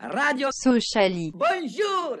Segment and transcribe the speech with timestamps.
[0.00, 1.32] Radio Sociali.
[1.34, 2.18] Bonjour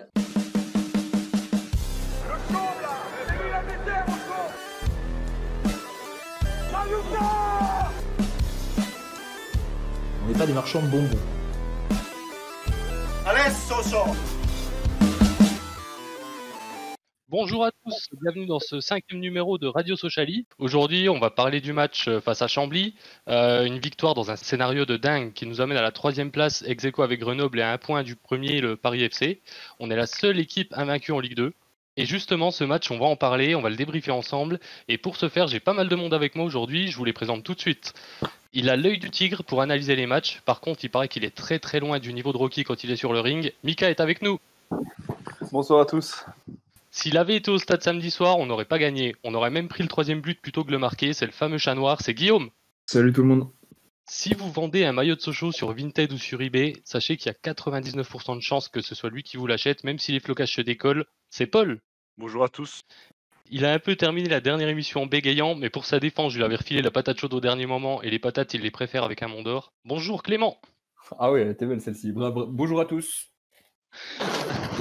[10.24, 11.18] On n'est pas des marchands de bonbons.
[17.30, 20.46] Bonjour à tous, bienvenue dans ce cinquième numéro de Radio Sociali.
[20.58, 22.94] Aujourd'hui, on va parler du match euh, face à Chambly.
[23.28, 26.64] Euh, une victoire dans un scénario de dingue qui nous amène à la troisième place,
[26.66, 29.42] ex aequo avec Grenoble et à un point du premier, le Paris FC.
[29.78, 31.52] On est la seule équipe invaincue en Ligue 2.
[31.98, 34.58] Et justement, ce match, on va en parler, on va le débriefer ensemble.
[34.88, 37.12] Et pour ce faire, j'ai pas mal de monde avec moi aujourd'hui, je vous les
[37.12, 37.92] présente tout de suite.
[38.54, 40.40] Il a l'œil du tigre pour analyser les matchs.
[40.46, 42.90] Par contre, il paraît qu'il est très très loin du niveau de Rocky quand il
[42.90, 43.52] est sur le ring.
[43.64, 44.38] Mika est avec nous.
[45.52, 46.24] Bonsoir à tous.
[46.90, 49.14] S'il avait été au stade samedi soir, on n'aurait pas gagné.
[49.24, 51.12] On aurait même pris le troisième but plutôt que le marquer.
[51.12, 52.50] C'est le fameux chat noir, c'est Guillaume.
[52.86, 53.50] Salut tout le monde.
[54.06, 57.34] Si vous vendez un maillot de Sochaux sur Vinted ou sur eBay, sachez qu'il y
[57.34, 60.54] a 99% de chances que ce soit lui qui vous l'achète, même si les flocages
[60.54, 61.04] se décollent.
[61.28, 61.80] C'est Paul.
[62.16, 62.80] Bonjour à tous.
[63.50, 66.38] Il a un peu terminé la dernière émission en bégayant, mais pour sa défense, je
[66.38, 69.04] lui avais refilé la patate chaude au dernier moment, et les patates, il les préfère
[69.04, 69.74] avec un Mondor.
[69.84, 70.58] Bonjour Clément.
[71.18, 72.12] Ah ouais, elle était belle celle-ci.
[72.12, 73.27] Bonjour à tous.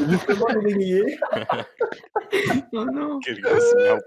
[0.09, 0.45] Justement,
[2.73, 3.19] oh non.
[3.19, 4.01] Quelle grosse merde.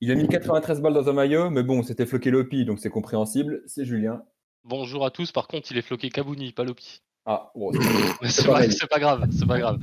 [0.00, 2.90] Il a mis 93 balles dans un maillot, mais bon, c'était floqué Lopi, donc c'est
[2.90, 3.62] compréhensible.
[3.66, 4.22] C'est Julien.
[4.64, 7.02] Bonjour à tous, par contre, il est floqué Kabouni, pas Lopi.
[7.26, 7.70] Ah, bon,
[8.24, 8.46] c'est-
[8.88, 9.78] pas, grave, c'est pas grave.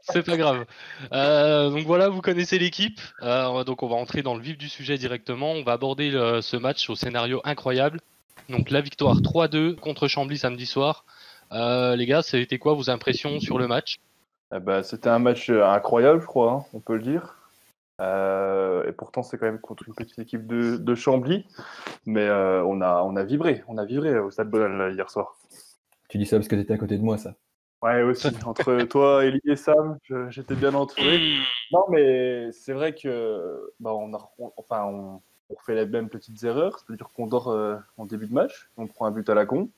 [0.00, 0.64] C'est pas grave.
[1.12, 2.98] Euh, donc voilà, vous connaissez l'équipe.
[3.22, 5.52] Euh, donc on va entrer dans le vif du sujet directement.
[5.52, 8.00] On va aborder le- ce match au scénario incroyable.
[8.48, 11.04] Donc la victoire 3-2 contre Chambly samedi soir.
[11.52, 13.98] Euh, les gars, ça a été quoi vos impressions sur le match?
[14.54, 17.36] Eh ben, C'était un match euh, incroyable, je crois, hein, on peut le dire.
[18.00, 21.46] Euh, et pourtant, c'est quand même contre une petite équipe de, de Chambly.
[22.06, 23.62] Mais euh, on, a, on a vibré.
[23.68, 25.36] On a vibré au Stade Bonal hier soir.
[26.08, 27.34] tu dis ça parce que t'étais à côté de moi, ça.
[27.82, 28.28] Ouais, aussi.
[28.46, 29.98] Entre toi, Elie et Sam,
[30.30, 31.36] j'étais bien entouré.
[31.70, 36.08] Non, mais c'est vrai que bah, on, a, on- enfin, on, on refait les mêmes
[36.08, 36.78] petites erreurs.
[36.78, 39.68] C'est-à-dire qu'on dort euh, en début de match, on prend un but à la con.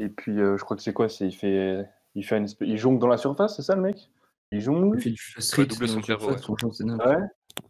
[0.00, 2.68] Et puis, euh, je crois que c'est quoi c'est, il, fait, il, fait une espèce-
[2.68, 4.10] il jongle dans la surface, c'est ça le mec?
[4.50, 4.98] Il jongle.
[4.98, 6.56] Il fait du street, double son surface, ouais.
[6.72, 6.84] c'est.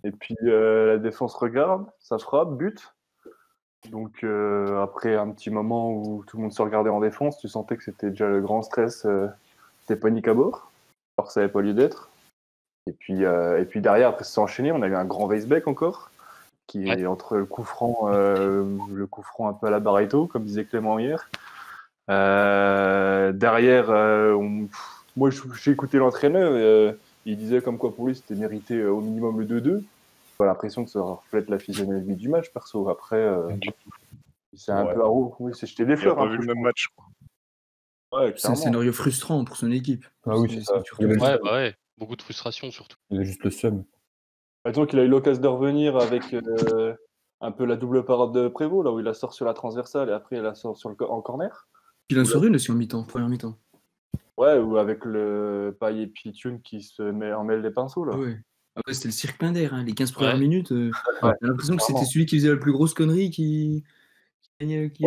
[0.05, 2.95] Et puis euh, la défense regarde, ça frappe, but.
[3.91, 7.49] Donc euh, après un petit moment où tout le monde se regardait en défense, tu
[7.49, 9.27] sentais que c'était déjà le grand stress, euh,
[9.81, 10.71] c'était panique à bord,
[11.19, 12.11] alors que ça n'avait pas lieu d'être.
[12.87, 15.27] Et puis, euh, et puis derrière, après ça s'est enchaîné, on a eu un grand
[15.27, 16.11] Weisbeck encore,
[16.67, 20.27] qui est entre le coup franc, euh, le coup franc un peu à la Barreto,
[20.27, 21.29] comme disait Clément hier.
[22.11, 26.93] Euh, derrière, euh, on- pff, moi j'ai écouté l'entraîneur, euh,
[27.25, 29.85] il disait comme quoi pour lui c'était mérité euh, au minimum le 2-2.
[30.41, 32.89] J'ai l'impression que ça reflète la physionomie du match, perso.
[32.89, 33.49] Après, euh,
[34.55, 34.95] c'est un Ouais.
[34.95, 35.09] peu à.
[35.09, 36.17] Oui, c'est jeter des Il a fleurs.
[36.17, 36.89] pas un vu peu, le même match.
[38.13, 40.05] Ouais, C'est un scénario frustrant pour son équipe.
[40.27, 40.83] Ah oui, c'est ça.
[40.99, 41.07] Il.
[41.07, 42.97] Ouais, bah ouais, beaucoup de frustration surtout.
[43.11, 43.85] Il avait juste le seum.
[44.65, 46.95] Bah, disons qu'il a eu l'occasion de revenir avec euh,
[47.41, 50.09] un peu la double parade de Prévost, là où il la sort sur la transversale
[50.09, 51.69] et après il la sort sur le, en corner.
[52.13, 53.57] Il en sort une aussi en mi-temps, première mi-temps.
[54.37, 58.17] Ouais, ou avec le paille et Pitune qui se met en mêle des pinceaux, là.
[58.17, 58.39] Ouais.
[58.77, 60.41] Ah ouais, c'était le cirque Pinder, hein, les 15 premières Ouais.
[60.41, 60.73] minutes.
[60.73, 60.91] euh,
[61.23, 63.83] Ouais, J'ai l'impression que c'était celui qui faisait la plus grosse connerie qui,
[64.61, 65.05] gagnait, qui.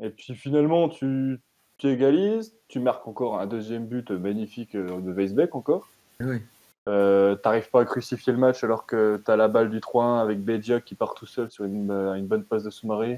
[0.00, 1.40] Et puis finalement, tu,
[1.78, 5.88] tu égalises, tu marques encore un deuxième but magnifique euh, de Weisbeck encore.
[6.20, 6.42] Ah ouais.
[6.88, 10.40] Euh, T'arrives pas à crucifier le match alors que t'as la balle du 3-1 avec
[10.42, 13.12] Bedia qui part tout seul sur une, euh, une bonne passe de Soumaré.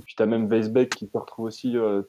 [0.00, 2.02] Et puis t'as même Weisbeck qui se retrouve aussi euh,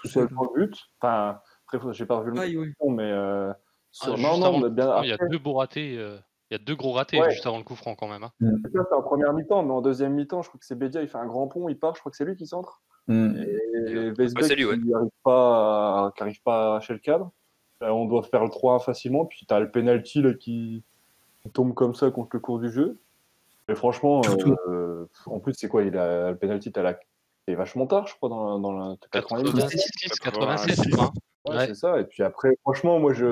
[0.00, 0.76] tout seul pour le but.
[1.00, 1.40] Enfin,
[1.72, 2.72] après, j'ai pas revu le match, Aïe, ouais.
[2.90, 3.52] mais euh,
[3.90, 5.96] sur- Ah, non, juste non, avant mais bien il y a deux beaux ratés.
[5.98, 6.18] euh,
[6.50, 7.30] Il y a deux gros ratés Ouais.
[7.30, 8.22] juste avant le coup franc quand même.
[8.24, 8.32] hein.
[8.40, 11.02] c'est ça, c'est en première mi-temps, mais en deuxième mi-temps, je crois que c'est Bedia,
[11.02, 12.80] il fait un grand pont, il part, je crois que c'est lui qui centre.
[13.06, 13.36] Hmm.
[13.36, 13.58] Et
[13.90, 14.78] lui, ouais.
[14.78, 17.30] qui n'arrive pas, à- qui arrive pas à arracher le cadre.
[17.80, 20.82] On doit faire le 3-1 facilement, puis tu as le penalty là, qui...
[21.42, 22.98] qui tombe comme ça contre le cours du jeu.
[23.68, 24.22] Et franchement,
[24.68, 26.98] euh, en plus, c'est quoi il a, Le penalty, t'as la...
[27.48, 31.04] c'est vachement tard, je crois, dans, dans la 90 86, 87, je crois.
[31.06, 31.12] hein.
[31.46, 31.66] Ouais, Ouais.
[31.68, 31.98] c'est ça.
[31.98, 33.24] Et puis après, franchement, moi, je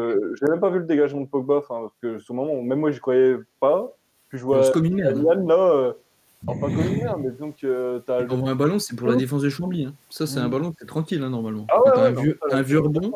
[0.43, 2.81] n'ai même pas vu le dégagement de Pogba, enfin, parce que sur le moment, même
[2.81, 3.93] moi, j'y croyais pas.
[4.31, 4.63] Puis je vois.
[4.75, 5.93] Yann, là, euh,
[6.47, 9.17] enfin, pas comme une merde, mais disons que t'as le un ballon, c'est pour la
[9.17, 9.85] défense de Chambly.
[9.85, 9.95] hein.
[10.09, 10.51] Ça, c'est un Mm.
[10.51, 11.67] ballon, c'est tranquille hein, normalement.
[11.69, 13.13] Ah ouais, ouais, un, non, vieux, ça, un vieux je rebond,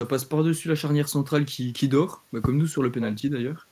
[0.00, 3.30] ça passe par-dessus la charnière centrale qui, qui dort, bah, comme nous sur le penalty
[3.30, 3.68] d'ailleurs.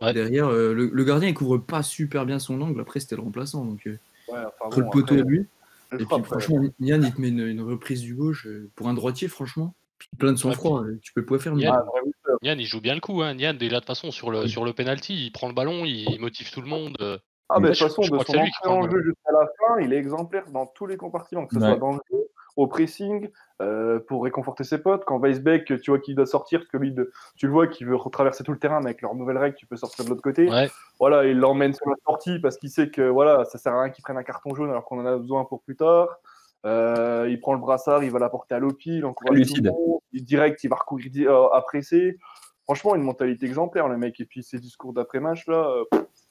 [0.00, 0.12] Ouais.
[0.12, 2.80] Derrière, euh, le, le gardien il couvre pas super bien son angle.
[2.80, 3.64] Après, c'était le remplaçant.
[3.64, 3.98] Donc, euh,
[4.28, 5.48] Ouais, enfin, entre le poteau et lui.
[5.92, 9.28] Et puis franchement, Yann, il te met une, une reprise du gauche pour un droitier,
[9.28, 9.74] franchement.
[10.18, 10.82] Plein de sang-froid.
[10.82, 11.62] euh, Tu peux pas faire mieux.
[11.62, 11.82] Yann,
[12.26, 12.32] Ah.
[12.42, 13.22] Yann, il joue bien le coup.
[13.22, 13.36] Hein.
[13.38, 14.48] Yann, de toute façon, sur le, Oui.
[14.48, 16.96] sur le penalty, il prend le ballon, il motive tout le monde.
[17.00, 17.18] euh.
[17.48, 18.90] Ah, mais de toute façon, je de crois que son c'est lui qui entrée en
[18.90, 21.68] jeu jusqu'à la fin, il est exemplaire dans tous les compartiments, que ce Ouais.
[21.68, 22.18] soit dans le jeu,
[22.56, 25.04] au pressing, euh, pour réconforter ses potes.
[25.04, 27.86] Quand Weisbeck, tu vois qu'il doit sortir, parce que lui, de, tu le vois qu'il
[27.86, 30.22] veut retraverser tout le terrain, mais avec leur nouvelle règle, tu peux sortir de l'autre
[30.22, 30.50] côté.
[30.50, 30.68] Ouais.
[30.98, 33.90] Voilà, il l'emmène sur la sortie parce qu'il sait que voilà, ça sert à rien
[33.90, 36.18] qu'il prenne un carton jaune alors qu'on en a besoin pour plus tard.
[36.64, 39.98] Euh, il prend le brassard, il va l'apporter à Lopi, il encourage tout le monde,
[40.12, 42.18] il direct, il va recourir euh, à presser.
[42.64, 44.20] Franchement, une mentalité exemplaire, le mec.
[44.20, 45.82] Et puis ses discours d'après-match, là,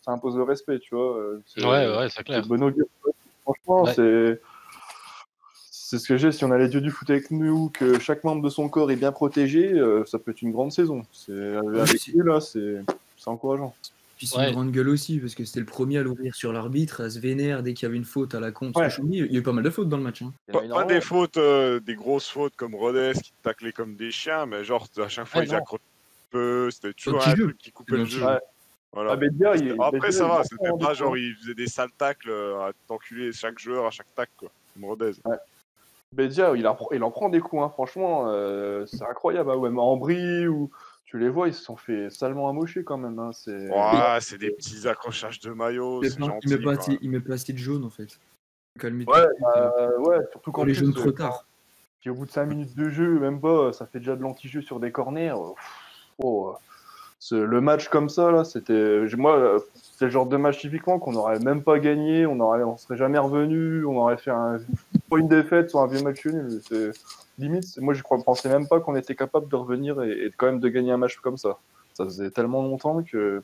[0.01, 1.17] ça impose le respect, tu vois.
[1.45, 2.45] c'est- Ouais, ouais, c'est clair.
[2.47, 2.85] bon augure.
[3.43, 3.93] Franchement, Ouais.
[3.93, 4.41] c'est.
[5.91, 6.31] C'est ce que j'ai.
[6.31, 8.89] Si on a les dieux du foot avec nous, que chaque membre de son corps
[8.91, 11.03] est bien protégé, euh, ça peut être une grande saison.
[11.11, 12.77] C'est avec c'est- lui là, c'est
[13.25, 13.75] encourageant.
[14.15, 14.47] Puis c'est Ouais.
[14.47, 17.19] une grande gueule aussi, parce que c'était le premier à l'ouvrir sur l'arbitre, à se
[17.19, 18.71] vénère dès qu'il y avait une faute à la con.
[18.71, 19.03] Parce Ouais.
[19.11, 20.21] il y a eu pas mal de fautes dans le match.
[20.21, 20.31] hein.
[20.49, 24.45] Pas, des fautes, euh, des grosses fautes comme Rodez qui te taclaient comme des chiens,
[24.45, 27.43] mais genre à chaque fois Ouais, ils accrochaient un peu, c'était toujours un jeu.
[27.47, 28.19] truc qui coupait le jeu.
[28.21, 28.25] jeu.
[28.27, 28.39] Ouais.
[28.93, 29.11] Voilà.
[29.19, 32.71] Ah, il- Après ça va, c'était pas genre il faisait des sales tacles euh, à
[32.87, 35.11] t'enculer chaque joueur à chaque tac quoi, comme Rodez.
[36.13, 39.49] Bédia, il, en prend- il en prend des coups, hein, franchement, euh, c'est incroyable.
[39.51, 40.69] Ah ouais, brie, ou
[41.05, 43.17] tu les vois, ils se sont fait salement amocher quand même.
[43.17, 43.69] Hein, c'est...
[43.69, 46.47] Ouais, des petits accrochages de maillot, Il c'est met pas- gentil.
[46.47, 48.19] il met pas assez- il met pas assez de jaune en fait.
[48.79, 49.25] Calmez Ouais,
[49.57, 51.45] euh, ouais, surtout quand les jaunes plus, trop euh, tard.
[52.01, 54.61] Puis au bout de 5 minutes de jeu, même pas, ça fait déjà de l'anti-jeu
[54.61, 55.31] sur des corners.
[55.31, 55.69] euh, pff,
[56.19, 56.57] oh, euh,
[57.29, 59.05] le match comme ça, là, c'était.
[59.15, 62.61] Moi, euh, c'est le genre de match typiquement qu'on n'aurait même pas gagné, on aurait,
[62.77, 64.59] serait jamais revenu, on aurait fait un,
[65.15, 66.61] une défaite, soit un vieux match nul.
[67.37, 70.47] Limite, moi, je crois, pensais même pas qu'on était capable de revenir et, et quand
[70.47, 71.57] même de gagner un match comme ça.
[71.93, 73.43] Ça faisait tellement longtemps que.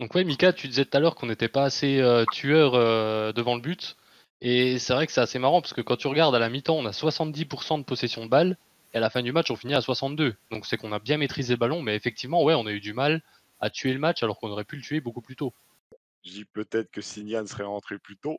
[0.00, 3.32] Donc ouais, Mika, tu disais tout à l'heure qu'on n'était pas assez euh, tueur euh,
[3.32, 3.96] devant le but.
[4.40, 6.76] Et c'est vrai que c'est assez marrant parce que quand tu regardes à la mi-temps,
[6.76, 8.56] on a 70% de possession de balle.
[8.94, 10.34] Et à la fin du match, on finit à 62.
[10.50, 11.82] Donc c'est qu'on a bien maîtrisé le ballon.
[11.82, 13.22] Mais effectivement, ouais, on a eu du mal
[13.60, 15.52] à tuer le match alors qu'on aurait pu le tuer beaucoup plus tôt.
[16.24, 18.38] Je dis peut-être que Signan serait rentré plus tôt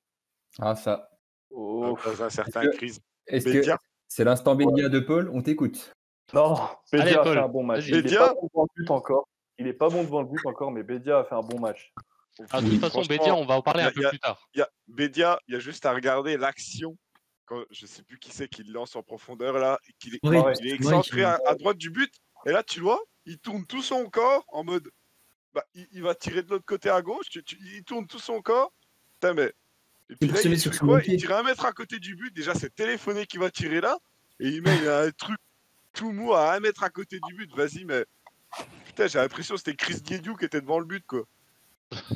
[0.59, 1.09] Ah, ça.
[1.49, 2.99] Oh, dans un certain Est-ce que- crise.
[3.27, 3.77] Est-ce que
[4.07, 5.29] c'est l'instant Bédia de Paul?
[5.33, 5.93] On t'écoute.
[6.33, 6.55] Non,
[6.91, 7.81] Allez, Bédia a fait un bon match.
[7.81, 7.89] vas-y.
[7.89, 9.27] Il est Bédia pas bon devant le but encore.
[9.59, 11.93] Il est pas bon devant le but encore, mais Bédia a fait un bon match.
[12.51, 14.47] Ah, de toute façon, Bédia, on va en parler a- un peu a- plus tard.
[14.55, 16.95] il y a Bédia, il y a juste à regarder l'action.
[17.53, 20.19] Quand, je sais plus qui c'est qui lance en profondeur là, et qu'il est,
[20.59, 22.11] il est excentré à, à droite du but.
[22.45, 24.89] Et là, tu vois, il tourne tout son corps en mode.
[25.53, 27.27] Bah, il, il va tirer de l'autre côté à gauche.
[27.29, 28.73] tu- tu- il tourne tout son corps.
[29.13, 29.53] Putain, mais.
[30.09, 31.01] Et puis pour là, se il, sur quoi?
[31.05, 32.33] il tire un mètre à côté du but.
[32.33, 33.97] Déjà, c'est téléphoné qu'il va tirer là.
[34.39, 35.37] Et il met un truc
[35.93, 37.51] tout mou à un mètre à côté du but.
[37.55, 38.05] Vas-y, mais.
[38.85, 41.23] Putain, j'ai l'impression que c'était Chris Guédiou qui était devant le but, quoi.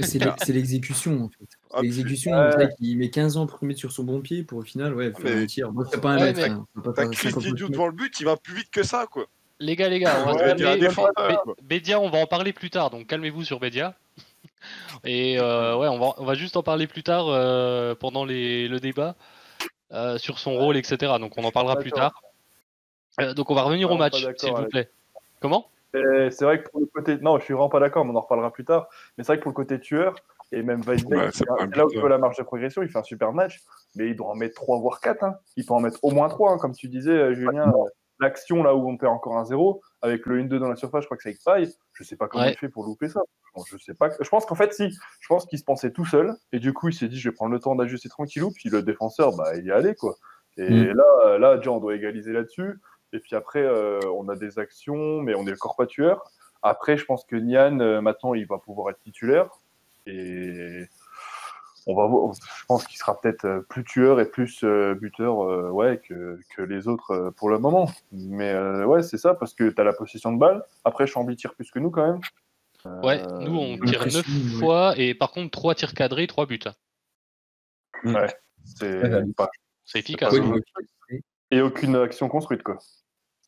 [0.01, 1.47] C'est l'e- c'est l'exécution en fait.
[1.73, 2.31] Ah, L'exécution,
[2.79, 5.11] il met 15 ans pour se mettre sur son bon pied pour au final ouais,
[5.11, 5.71] faire mais- un tir.
[5.71, 7.71] Bon, c'est pas un Ouais, mètre, hein, T'as pas Chris 50 Guédiou mètres.
[7.71, 9.25] devant le but, il va plus vite que ça, quoi.
[9.59, 11.63] Les gars, les gars, on va Ouais, se.
[11.63, 13.95] Bédia, on va en parler plus tard, donc calmez-vous sur Bédia.
[15.03, 18.67] Et euh, ouais, on va, on va juste en parler plus tard euh, pendant les,
[18.67, 19.15] le débat
[19.93, 21.13] euh, sur son rôle, etc.
[21.19, 22.21] Donc on en parlera plus tard.
[23.19, 24.89] Euh, donc on va revenir Non, au match, s'il vous avec- plaît.
[25.39, 25.67] Comment?
[25.93, 27.17] C'est vrai que pour le côté.
[27.17, 28.87] Non, je suis vraiment pas d'accord, mais on en reparlera plus tard.
[29.17, 30.15] Mais c'est vrai que pour le côté tueur,
[30.51, 30.97] et même Ouais,
[31.33, 31.87] c'est là où buteur.
[31.99, 32.81] vois la marge de progression.
[32.81, 33.61] Il fait un super match,
[33.95, 35.23] mais il doit en mettre 3 voire 4.
[35.23, 35.35] Hein.
[35.55, 37.69] Il peut en mettre au moins 3, comme tu disais, euh, Julien.
[37.69, 37.89] euh,
[38.19, 41.05] L'action là où on perd encore un 0, avec le 1-2 dans la surface, je
[41.07, 41.71] crois que c'est avec Paille.
[41.93, 42.53] Je sais pas comment Ouais.
[42.53, 43.19] il fait pour louper ça.
[43.55, 44.09] Bon, Je sais pas.
[44.19, 44.89] Je pense qu'en fait, si.
[45.19, 47.35] Je pense qu'il se pensait tout seul, et du coup, il s'est dit, je vais
[47.35, 48.49] prendre le temps d'ajuster tranquillou.
[48.51, 50.15] Puis le défenseur, bah, il y est allé, quoi.
[50.57, 50.93] Et Mm.
[50.93, 52.79] là, là, déjà, on doit égaliser là-dessus.
[53.13, 56.31] Et puis après, euh, on a des actions, mais on est encore pas tueur.
[56.61, 59.49] Après, je pense que Nian, euh, maintenant, il va pouvoir être titulaire.
[60.05, 60.85] Et
[61.85, 62.33] on va voir.
[62.33, 66.39] Je pense qu'il sera peut-être euh, plus tueur et plus euh, buteur euh, ouais, que,
[66.55, 67.89] que les autres euh, pour le moment.
[68.11, 70.63] Mais euh, ouais, c'est ça, parce que tu as la possession de balle.
[70.83, 72.21] Après, Chambly tire plus que nous quand même.
[72.85, 74.59] Euh, Ouais, nous on tire impression, 9 ouais.
[74.59, 76.59] fois et par contre 3 tirs cadrés, 3 buts.
[78.03, 79.33] Ouais, c'est valide.
[79.35, 79.49] pas-
[81.51, 82.77] Et aucune action construite, quoi.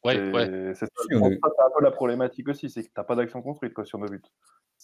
[0.06, 0.74] Ouais, C'est- ouais.
[0.76, 0.92] c'est ça.
[1.10, 4.08] Que un peu la problématique aussi, c'est que t'as pas d'action construite quoi, sur nos
[4.08, 4.22] buts.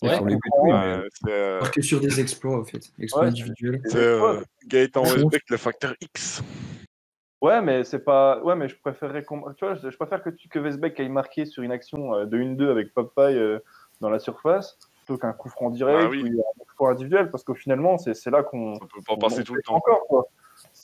[0.03, 0.13] Ouais.
[0.15, 3.29] sur les buts, oui, mais- Euh, que sur des exploits en fait, exploits Ouais.
[3.29, 3.79] individuels.
[3.85, 6.43] c'est, euh, Gaëtan Westbeck, le facteur X.
[7.41, 8.41] Ouais, mais c'est pas.
[8.43, 9.53] Ouais, mais je préférerais qu'on.
[9.53, 12.25] Tu vois, je, je préfère que tu que Vesbeck aille marqué sur une action euh,
[12.25, 13.59] de 1-2 avec Popeye euh,
[14.01, 16.23] dans la surface plutôt qu'un coup franc direct Ah oui.
[16.23, 18.73] ou un coup franc individuel parce qu'au finalement c'est c'est là qu'on.
[18.73, 19.75] On peut pas on passer tout le temps.
[19.75, 20.27] Encore quoi.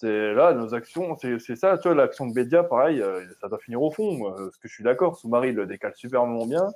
[0.02, 1.78] C'est là nos actions, c'est c'est ça.
[1.78, 4.32] Tu vois, l'action de Bédia, pareil, euh, ça doit finir au fond.
[4.34, 6.68] euh, parce que je suis d'accord, Soumari le décale superbement bien.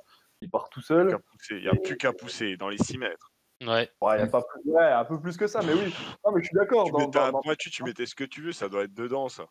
[0.42, 1.18] Il part tout seul.
[1.50, 3.32] Il n'y a plus qu'à pousser dans les 6 mètres.
[3.62, 3.90] Ouais.
[4.00, 4.70] Ouais, y a pas plus...
[4.70, 5.92] ouais, un peu plus que ça, mais oui.
[6.24, 6.84] Non, mais je suis d'accord.
[6.86, 8.84] Tu dans- mettais dans- un dans- pointu, tu mettais ce que tu veux, ça doit
[8.84, 9.42] être dedans, ça.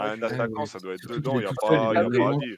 [0.00, 1.94] Ouais, Un attaquant, ça doit être dedans, il n'y a pas, seul, y a il
[1.94, 2.56] pas a à dire.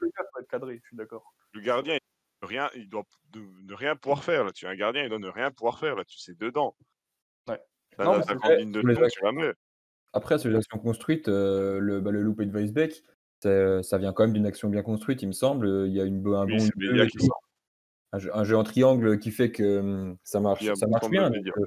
[1.53, 1.95] Le gardien,
[2.43, 3.03] il, rien, il doit
[3.33, 4.67] de, de rien pouvoir faire là-dessus.
[4.69, 6.21] Un gardien, il doit ne rien pouvoir faire là-dessus.
[6.21, 6.77] C'est dedans.
[7.49, 7.61] Ouais.
[7.99, 8.59] Non, mais vrai.
[8.59, 9.53] fond, tu la mets.
[10.15, 13.03] Après, sur les actions construites, euh, le, bah, le loupé de Weisbeck,
[13.41, 15.67] ça vient quand même d'une action bien construite, il me semble.
[15.87, 17.43] Il y a une, un Oui, bon jeu, Bédia qui sort.
[18.13, 21.29] un, jeu, un jeu en triangle qui fait que hum, ça marche, a ça bien.
[21.31, 21.67] Donc, euh,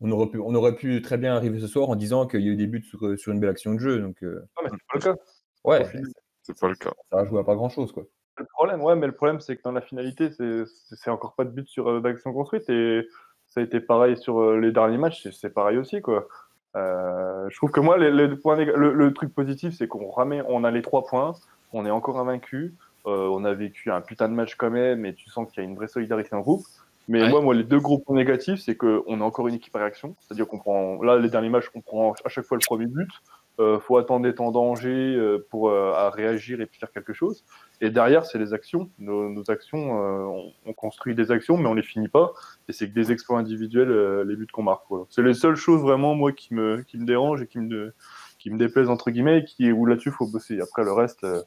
[0.00, 2.48] on, aurait pu, on aurait pu très bien arriver ce soir en disant qu'il y
[2.48, 3.98] a eu des buts sur, sur une belle action de jeu.
[4.00, 5.20] Donc, euh, Non, mais c'est pas le cas.
[5.64, 5.86] ouais.
[6.42, 6.90] C'est pas le cas.
[7.10, 7.90] ça va jouer à pas grand chose.
[7.90, 8.04] Quoi.
[8.38, 11.50] Le problème, ouais, mais le problème, c'est que dans la finalité, c'est encore pas de
[11.50, 13.08] but sur euh, d'action construite et
[13.46, 16.28] ça a été pareil sur euh, les derniers matchs, c'est- c'est pareil aussi, quoi.
[16.74, 20.10] Euh, je trouve que moi, les, les points néga- le, le truc positif, c'est qu'on
[20.10, 21.34] ramène, on a les trois points,
[21.72, 22.74] on est encore invaincu,
[23.06, 25.66] euh, on a vécu un putain de match quand même, et tu sens qu'il y
[25.66, 26.64] a une vraie solidarité en groupe.
[27.08, 27.28] Mais Ouais.
[27.30, 30.16] moi, moi, les deux gros points négatifs, c'est qu'on est encore une équipe à réaction,
[30.20, 33.08] c'est-à-dire qu'on prend, là, les derniers matchs, on prend à chaque fois le premier but.
[33.58, 37.14] Euh, faut attendre d'être en danger euh, pour euh, à réagir et puis faire quelque
[37.14, 37.42] chose.
[37.80, 38.90] Et derrière, c'est les actions.
[38.98, 42.34] Nos, nos actions, euh, on, on construit des actions, mais on les finit pas.
[42.68, 44.84] Et c'est que des exploits individuels, euh, les buts qu'on marque.
[45.08, 47.94] C'est les seules choses vraiment, moi, qui me, qui me dérangent et qui me,
[48.38, 50.60] qui me déplaisent, entre guillemets, et qui, où là-dessus, faut bosser.
[50.60, 51.40] Après, le reste, euh,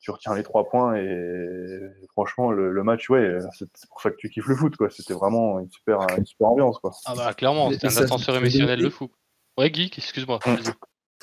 [0.00, 4.16] tu retiens les trois points et, franchement, le, le match, ouais, c'est pour ça que
[4.16, 4.90] tu kiffes le foot, quoi.
[4.90, 6.90] C'était vraiment une super, une super ambiance, quoi.
[7.06, 9.10] Ah bah clairement, c'était un ascenseur émotionnel de fou.
[9.56, 10.40] Ouais, Geek, excuse-moi.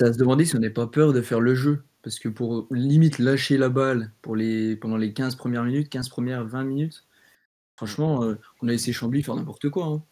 [0.02, 1.84] À se demander si on n'est pas peur de faire le jeu.
[2.04, 6.10] Parce que pour limite lâcher la balle pour les, pendant les 15 premières minutes, 15
[6.10, 7.06] premières 20 minutes,
[7.76, 9.86] franchement, euh, on a laissé Chambly faire n'importe quoi.
[9.86, 10.04] hein.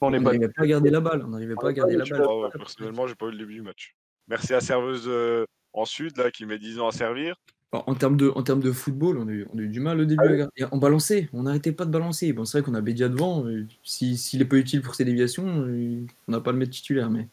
[0.00, 1.22] On n'est pas n'arrivait pas à garder la balle.
[1.24, 2.22] On n'arrivait pas à garder la balle.
[2.26, 3.94] Ah ouais, personnellement, j'ai pas eu le début du match.
[4.28, 5.44] Merci à serveuse euh,
[5.74, 7.36] en sud là qui met 10 ans à servir.
[7.72, 9.78] En, en termes de, en termes de football, on a, eu, on a eu du
[9.78, 10.24] mal au début.
[10.24, 12.32] à garder- et on balançait, on n'arrêtait pas de balancer.
[12.32, 13.46] Bon, c'est vrai qu'on a Bédia devant.
[13.46, 16.58] euh, si- S'il est pas utile pour ses déviations, euh, on n'a pas à le
[16.58, 17.10] mettre titulaire.
[17.10, 17.28] Mais,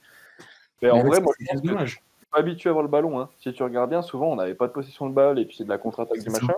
[0.81, 2.01] Mais en mais vrai, moi, je que dommage.
[2.31, 3.19] pas habitué à avoir le ballon.
[3.19, 3.29] Hein.
[3.39, 5.63] Si tu regardes bien, souvent on n'avait pas de possession de balle et puis c'est
[5.63, 6.31] de la contre-attaque du ça.
[6.31, 6.53] machin.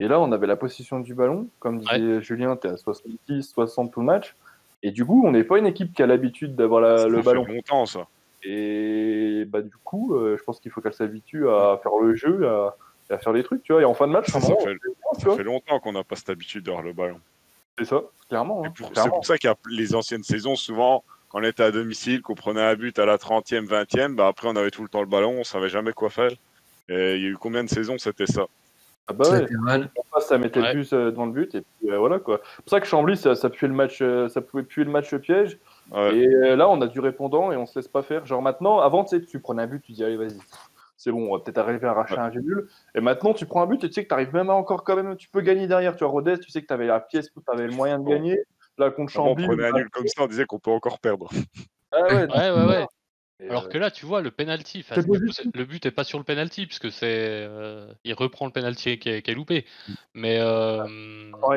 [0.00, 1.46] Et là, on avait la possession du ballon.
[1.60, 4.34] Comme disait Julien, tu es à 70, 60 tout le match.
[4.82, 7.18] Et du coup, on n'est pas une équipe qui a l'habitude d'avoir la- Ça le
[7.18, 7.44] fait ballon.
[7.46, 8.06] longtemps ça.
[8.44, 12.48] Et bah, du coup, euh, je pense qu'il faut qu'elle s'habitue à faire le jeu,
[12.48, 12.74] à,
[13.10, 13.62] à faire des trucs.
[13.62, 13.82] Tu vois.
[13.82, 14.76] Et en fin de match, Ça, ça fait,
[15.20, 17.20] ça fait longtemps qu'on n'a pas cette habitude d'avoir le ballon.
[17.78, 18.64] c'est ça, clairement.
[18.66, 21.70] Hein, C'est pour ça qu'il y a les anciennes saisons, souvent, quand on était à
[21.70, 24.88] domicile, qu'on prenait un but à la 30e, 20e, bah après on avait tout le
[24.88, 26.30] temps le ballon, on savait jamais quoi faire.
[26.88, 28.44] Et il y a eu combien de saisons c'était ça?
[29.08, 29.46] Ah bah ouais.
[30.12, 30.74] Face, ça mettait Ouais.
[30.74, 31.54] le euh, devant le but.
[31.54, 32.40] Et puis euh, voilà quoi.
[32.56, 34.90] C'est pour ça que Chambly, ça, ça, puait le match, euh, ça pouvait puer le
[34.90, 35.58] match piège.
[35.90, 36.16] Ouais.
[36.16, 38.26] Et euh, là, on a du répondant et on se laisse pas faire.
[38.26, 40.38] Genre maintenant, avant, tu sais, tu prenais un but, tu dis allez, vas-y.
[40.96, 42.20] C'est bon, on va peut-être arriver à arracher Ouais.
[42.20, 42.68] un nul.
[42.94, 44.84] Et maintenant, tu prends un but et tu sais que tu arrives même à encore
[44.84, 45.96] quand même, tu peux gagner derrière.
[45.96, 48.08] Tu vois, Rodez, tu sais que tu avais la pièce, tu avais le moyen de
[48.08, 48.38] gagner.
[48.78, 49.44] Là, contre on Chambly.
[49.46, 51.30] prenait un nul comme ça, on disait qu'on peut encore perdre.
[51.92, 52.86] ah ouais, Ouais, ouais, ouais.
[53.48, 56.66] Alors euh, que là, tu vois, le penalty, le but est pas sur le penalty,
[56.66, 57.06] puisque c'est,
[57.48, 59.66] euh, il reprend le penalty qui est, qui est loupé.
[60.14, 60.84] Mais euh,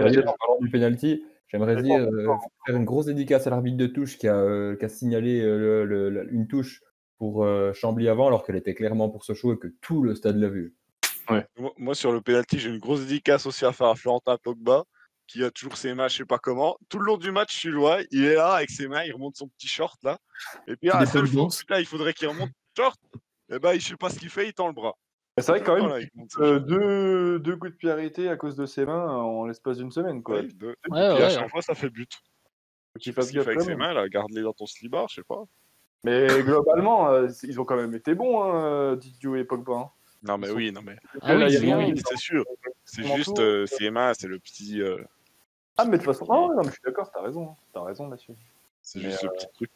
[0.10, 0.34] défense.
[0.34, 4.18] en parlant du penalty, j'aimerais dire euh, faire une grosse dédicace à l'arbitre de touche
[4.18, 6.82] qui a, euh, qui a signalé euh, le- le- une touche
[7.18, 10.38] pour euh, Chambly avant, alors qu'elle était clairement pour Sochaux et que tout le stade
[10.38, 10.76] l'a vu.
[11.30, 14.86] Moi, moi, sur le penalty, j'ai une grosse dédicace aussi à faire à Florentin Pogba,
[15.27, 16.77] qui a toujours ses mains, je sais pas comment.
[16.89, 19.36] Tout le long du match, je vois, il est là avec ses mains, il remonte
[19.36, 20.17] son petit short là.
[20.67, 23.00] Et puis, à la seule fois, putain, il faudrait qu'il remonte le short.
[23.51, 24.96] Et ben, je sais pas ce qu'il fait, il tend le bras.
[25.38, 28.29] C'est vrai quand même, Voilà, il monte son euh, deux, deux coups de pied arrêtés
[28.29, 30.24] à cause de ses mains en l'espace d'une semaine.
[30.24, 30.38] Quoi.
[30.39, 30.67] Ouais, deux.
[30.67, 31.29] Ouais, Et puis, ouais, à ouais.
[31.29, 32.10] chaque fois, ça fait but.
[32.94, 34.08] Faut qu'il fasse qu'il fait avec ses mains, là.
[34.08, 35.44] Garde-les dans ton slibard, je sais pas.
[36.05, 39.74] Mais globalement, euh, ils ont quand même été bons, hein, Didio et Pogba.
[39.74, 39.89] hein.
[40.24, 40.96] Non, mais oui, non, mais.
[41.22, 42.46] Ah oui, c'est- sûr.
[42.86, 43.41] C'est juste tout.
[43.41, 44.82] euh, ses mains, c'est le petit.
[45.77, 47.50] Euh, Ah, mais de toute façon, ah ouais, non, mais je suis d'accord, t'as raison.
[47.51, 47.55] hein.
[47.74, 48.34] T'as raison là-dessus.
[48.82, 49.72] c'est juste ce euh, petit truc.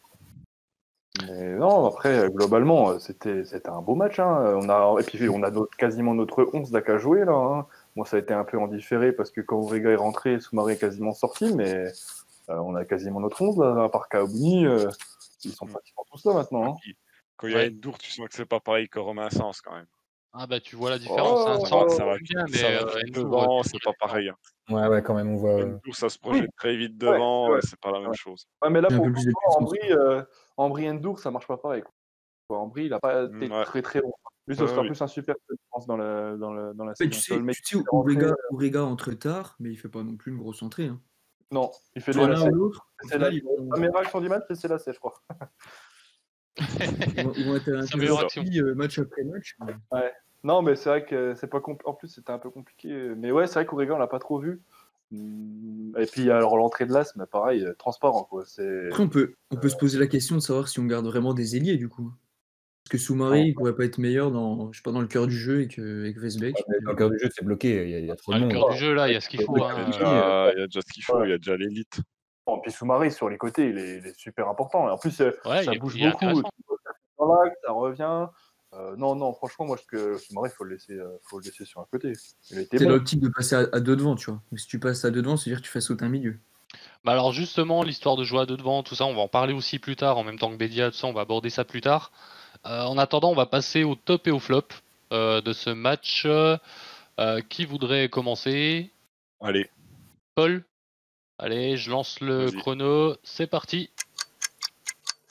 [1.28, 4.20] Mais non, après, euh, globalement, euh, c'était un beau match.
[4.20, 4.56] Hein.
[4.62, 7.34] On a, et puis, on a notre- quasiment notre 11 d'Ak à jouer là.
[7.34, 7.68] Hein.
[7.96, 10.74] Moi, ça a été un peu en différé parce que quand Auriga est rentré, Soumaré
[10.74, 11.74] est quasiment sorti, mais
[12.50, 14.66] euh, on a quasiment notre 11 là, à part Kaouni.
[14.66, 14.90] euh,
[15.44, 16.74] ils sont pratiquement tous là maintenant.
[16.76, 16.92] hein.
[17.38, 19.62] Quand il y a une dour, tu sens que c'est pas pareil que Romain Sens
[19.62, 19.88] quand même.
[20.34, 21.48] Ah bah tu vois la différence.
[21.48, 21.58] hein.
[21.62, 24.30] Oh, Sans- ça va, bien, mais ça euh, va devant, euh, c'est pas pareil.
[24.30, 24.36] hein.
[24.70, 25.62] Ouais, ouais, quand même, on voit.
[25.62, 27.60] Une dour, ça se projette très vite Ouais, devant, ouais.
[27.62, 28.16] c'est pas la même Ouais.
[28.18, 28.46] chose.
[28.62, 29.14] Ouais, mais là, pour de.
[29.58, 30.22] Ambry, euh,
[30.58, 31.82] Ambry Endur, ça marche pas pareil.
[31.82, 32.58] Quoi.
[32.60, 33.64] Ambry, il a pas été Mm, ouais.
[33.66, 34.14] très très long.
[34.48, 34.88] Lui, ça Ouais, sera oui.
[34.88, 37.10] plus un super je pense, dans la, dans la, dans la saison.
[37.12, 39.90] tu C'est le sais, mec tu sais Ourega, euh, Ourega entre tard, mais il fait
[39.90, 40.88] pas non plus une grosse entrée.
[40.88, 41.00] Hein.
[41.52, 42.48] Non, il fait lacets.
[42.50, 43.30] ou l'autre, au C'est la
[43.70, 45.22] première action du match, c'est lacets, je crois.
[46.58, 47.68] ils vont- ils vont être
[48.64, 49.56] euh, match après match.
[49.66, 49.74] mais-
[50.44, 52.90] Non, mais c'est vrai que c'est pas compl- En plus, c'était un peu compliqué.
[53.18, 54.62] Mais ouais, c'est vrai qu'Ourega, on l'a pas trop vu.
[55.12, 58.44] Hum, Et puis, alors, l'entrée de l'As, mais pareil, euh, transparent, quoi.
[58.46, 58.88] C'est...
[58.88, 61.34] Après, on peut, on peut se poser la question de savoir si on garde vraiment
[61.34, 62.12] des ailiers du coup.
[62.84, 65.28] Parce que Soumaré, il pourrait pas être meilleur dans, je sais pas, dans le cœur
[65.28, 66.56] du jeu avec, euh, avec Vesbeck.
[66.86, 68.40] Dans le cœur du jeu, c'est bloqué, il y, a, il y a trop Ah,
[68.40, 69.56] de le cœur du jeu, là, il y a ce qu'il faut.
[69.58, 71.28] Il y hein, a euh, déjà, il y a déjà ce qu'il faut, Ouais.
[71.28, 72.00] il y a déjà l'élite.
[72.48, 74.88] Bon, puis Soumaré, sur les côtés, il est, il est super important.
[74.88, 76.42] Et en plus, euh, Ouais, ça bouge beaucoup.
[77.18, 78.28] ça revient.
[78.74, 81.46] Euh, non, non, franchement, moi, je que Soumaré, il faut, le laisser, euh, faut le
[81.46, 82.14] laisser sur un côté.
[82.42, 82.90] C'est bon.
[82.90, 84.42] l'optique de passer à, à deux devant, tu vois.
[84.52, 86.38] Donc, si tu passes à deux devant, c'est-à-dire que tu fais sauter un milieu.
[87.04, 89.54] Bah alors justement, l'histoire de jouer à deux devant, tout ça, on va en parler
[89.54, 91.82] aussi plus tard, en même temps que Bédia, tout ça, on va aborder ça plus
[91.82, 92.12] tard.
[92.66, 94.68] Euh, en attendant, on va passer au top et au flop
[95.14, 96.26] euh, de ce match.
[96.26, 96.58] Euh,
[97.50, 98.92] qui voudrait commencer?
[99.42, 99.70] Allez,
[100.36, 100.64] Paul?
[101.38, 103.90] Allez, je lance le chrono, c'est parti.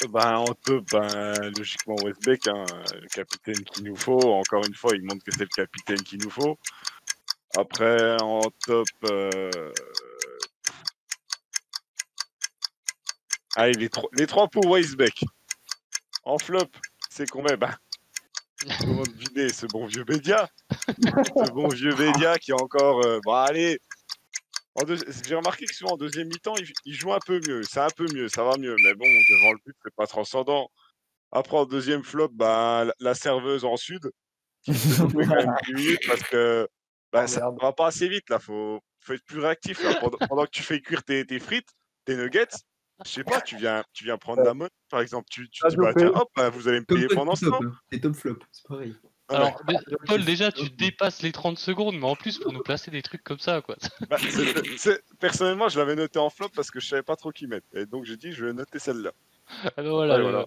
[0.06, 2.64] Ben, en top, ben, logiquement Westbeck, hein,
[2.94, 4.32] le capitaine qu'il nous faut.
[4.34, 6.56] Encore une fois, il montre que c'est le capitaine qu'il nous faut.
[7.56, 8.86] Après, en top.
[9.04, 9.72] euh,
[13.56, 15.24] Allez, les, trois- les trois pour Weisbeck.
[16.22, 16.66] En flop,
[17.10, 17.74] c'est combien Ben,
[18.80, 20.48] comment deviner ce bon vieux Bédia
[20.98, 23.04] Ce bon vieux Bédia qui est encore.
[23.04, 23.80] euh, Bon, allez.
[24.84, 27.62] Deux- J'ai remarqué que souvent en deuxième mi-temps, il, il joue un peu mieux.
[27.62, 28.76] C'est un peu mieux, ça va mieux.
[28.84, 30.70] Mais bon, devant le but, c'est pas transcendant.
[31.32, 34.10] Après, en deuxième flop, bah, la, serveuse en sud,
[34.62, 36.68] qui se quand même 10 minutes parce que
[37.12, 37.58] bah, ça merde.
[37.60, 38.28] va pas assez vite.
[38.30, 39.82] Là, faut, faut être plus réactif.
[39.82, 39.94] là.
[40.00, 41.68] Pendant, pendant que tu fais cuire tes, tes frites,
[42.04, 42.46] tes nuggets,
[43.04, 45.26] je sais pas, tu viens, tu viens prendre la monnaie, par exemple.
[45.30, 47.60] Tu, tu T'as dis, bah, tiens, hop, bah, vous allez me payer pendant ce temps.
[47.92, 48.94] C'est top flop, c'est pareil.
[49.30, 49.36] Ouais.
[49.36, 52.90] Alors, dé- Paul, déjà, tu dépasses les 30 secondes, mais en plus, pour nous placer
[52.90, 53.76] des trucs comme ça, quoi.
[54.08, 54.16] Bah,
[55.20, 57.66] personnellement, je l'avais noté en flop parce que je savais pas trop qui mettre.
[57.74, 59.12] Et donc, j'ai dit, je vais noter celle-là.
[59.76, 60.46] Alors voilà, le voilà.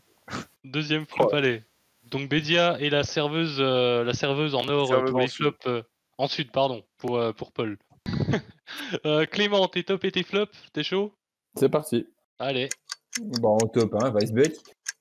[0.63, 1.63] deuxième flop, allez.
[2.05, 5.27] Donc Bédia et la serveuse, euh, la serveuse en or euh, Serveuse pour en les
[5.27, 5.37] sud.
[5.45, 5.81] flops, euh,
[6.17, 7.77] en sud, pardon, pour, euh, pour Paul.
[9.05, 11.13] Euh, Clément, t'es top et tes flops, t'es chaud?
[11.55, 12.07] C'est parti.
[12.39, 12.69] Allez,
[13.19, 14.55] Bon, en top, hein, Weisbeck.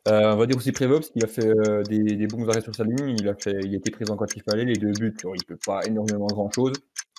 [0.08, 2.62] Euh, on va dire aussi Prévost, parce qu'il a fait euh, des, des bons arrêts
[2.62, 3.16] sur sa ligne.
[3.18, 4.64] Il a, fait, il a été présent quand il fallait.
[4.64, 6.72] Les deux buts, il peut pas énormément grand-chose.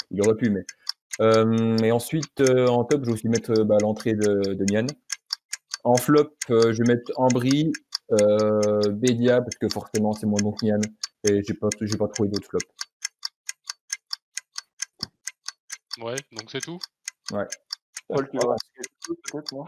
[0.10, 0.66] Il aurait pu, mais.
[1.20, 4.88] Euh, et ensuite, euh, en top, je vais aussi mettre bah, l'entrée de, de Nian.
[5.84, 7.72] En flop, euh, je vais mettre Ambry,
[8.14, 10.82] euh, Bédia, parce que forcément, c'est moins bon que Nian.
[11.28, 12.66] Et j'ai pas, j'ai pas trouvé d'autres flops.
[16.00, 16.80] ouais, donc c'est tout?
[18.08, 18.56] Paul, tu vois,
[19.32, 19.66] peut-être, non?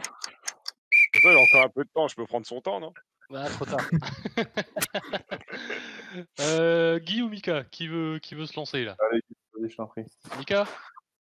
[1.13, 2.93] C'est ça, il a encore un peu de temps, je peux prendre son temps, non?
[3.35, 3.81] Ah, trop tard.
[6.41, 8.95] euh, Guy ou Mika qui veut, qui veut se lancer là?
[9.09, 10.03] Allez, je t'en prie.
[10.37, 10.67] Mika?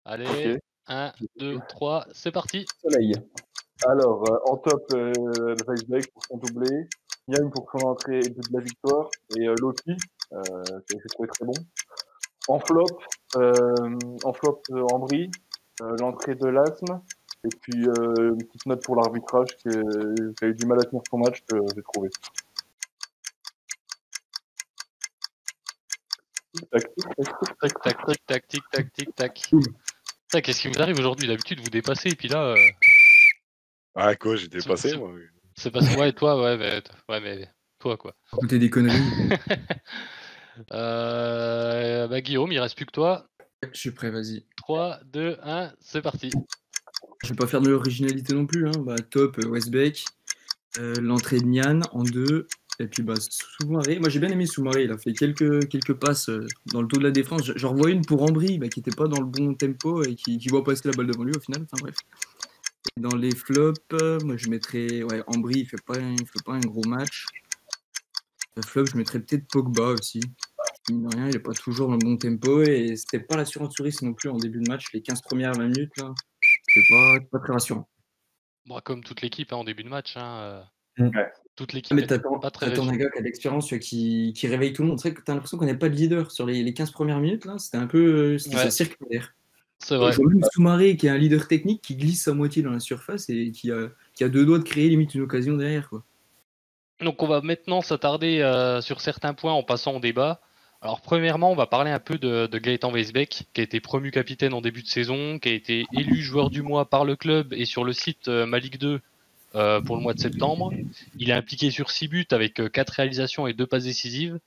[0.04, 0.62] Allez, Ok.
[0.88, 2.66] 1, 2, 3, c'est parti.
[2.82, 3.14] Soleil.
[3.88, 6.88] Alors, euh, en top, euh, le pour son doublé,
[7.28, 9.98] Yann pour son entrée et de la victoire, et euh, Loki,
[10.32, 11.54] euh, que j'ai trouvé très bon.
[12.48, 12.86] En flop,
[13.38, 15.32] euh, en flop, euh, Ambry,
[15.82, 17.02] euh, l'entrée de l'asthme,
[17.46, 20.80] et puis euh, une petite note pour l'arbitrage qui, euh, qui a eu du mal
[20.80, 22.10] à tenir son match, que j'ai trouvé.
[26.72, 27.16] Tac, tac,
[27.60, 28.26] tac, tac, tac.
[28.28, 29.42] Tac, tic, tac, tic, tac,
[30.32, 30.44] tac.
[30.44, 31.28] Qu'est-ce qui vous arrive aujourd'hui?
[31.28, 32.56] D'habitude, vous dépassez, et puis là, euh,
[33.96, 35.12] Ah, quoi, j'ai dépassé, c'est- moi.
[35.56, 38.16] c'est parce que, ouais, toi, ouais, mais, ouais, mais toi, quoi.
[38.34, 38.98] Écoutez des conneries.
[40.72, 43.28] Euh, bah, Guillaume, il reste plus que toi.
[43.74, 44.46] Je suis prêt, vas-y.
[44.56, 46.32] 3, 2, 1, c'est parti.
[47.24, 48.68] Je vais pas faire de l'originalité non plus.
[48.68, 48.72] Hein.
[48.80, 50.06] Bah, top, euh, Westbeck.
[50.80, 52.48] Euh, L'entrée de Nian en deux.
[52.80, 53.14] Et puis bah,
[53.62, 54.00] Soumaré.
[54.00, 54.84] Moi j'ai bien aimé Soumaré.
[54.84, 57.46] Il a fait quelques, quelques passes euh, dans le dos de la défense.
[57.46, 60.16] Je- J'en revois une pour Ambry bah, qui était pas dans le bon tempo et
[60.16, 61.62] qui, qui voit passer la balle devant lui au final.
[61.64, 61.96] Enfin bref.
[62.98, 63.80] Et dans les flops,
[64.26, 65.04] moi je mettrais.
[65.04, 67.26] Ouais, Ambry il fait pas, il fait pas un gros match.
[68.58, 70.20] Le flop, je mettrais peut-être Pogba aussi.
[70.90, 74.30] Il est pas toujours dans le bon tempo et c'était pas l'assurance touriste non plus
[74.30, 74.88] en début de match.
[74.94, 76.14] Les 15 premières 20 minutes là,
[76.76, 77.88] c'est pas, pas très rassurant.
[78.68, 80.16] Bon, comme toute l'équipe hein, en début de match.
[80.18, 80.62] Hein, euh,
[80.98, 81.28] Ouais.
[81.58, 81.92] Toute l'équipe.
[81.92, 84.82] Ah, mais t'attends très t'attends un gars qui a l'expérience, vois, qui, qui réveille tout
[84.82, 85.00] le monde.
[85.00, 87.20] C'est vrai que t'as l'impression qu'on n'avait pas de leader sur les, les 15 premières
[87.20, 87.46] minutes.
[87.46, 87.58] là.
[87.58, 88.64] C'était un peu c'était Ouais.
[88.64, 89.34] ça circulaire.
[89.80, 90.12] C'est vrai.
[90.18, 93.52] Même Soumaré qui est un leader technique qui glisse à moitié dans la surface et
[93.52, 95.90] qui a, qui a deux doigts de créer limite une occasion derrière.
[95.90, 96.04] Quoi.
[97.02, 100.40] Donc on va maintenant s'attarder euh, sur certains points en passant au débat.
[100.86, 104.12] Alors premièrement, on va parler un peu de, de Gaëtan Weisbeck, qui a été promu
[104.12, 107.54] capitaine en début de saison, qui a été élu joueur du mois par le club
[107.54, 109.02] et sur le site euh, Ma Ligue 2
[109.56, 110.72] euh, pour le mois de septembre.
[111.18, 114.38] Il est impliqué sur 6 buts avec 4 réalisations et 2 passes décisives.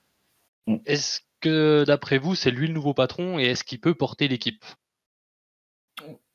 [0.68, 0.76] Mm.
[0.86, 4.64] Est-ce que d'après vous, c'est lui le nouveau patron et est-ce qu'il peut porter l'équipe?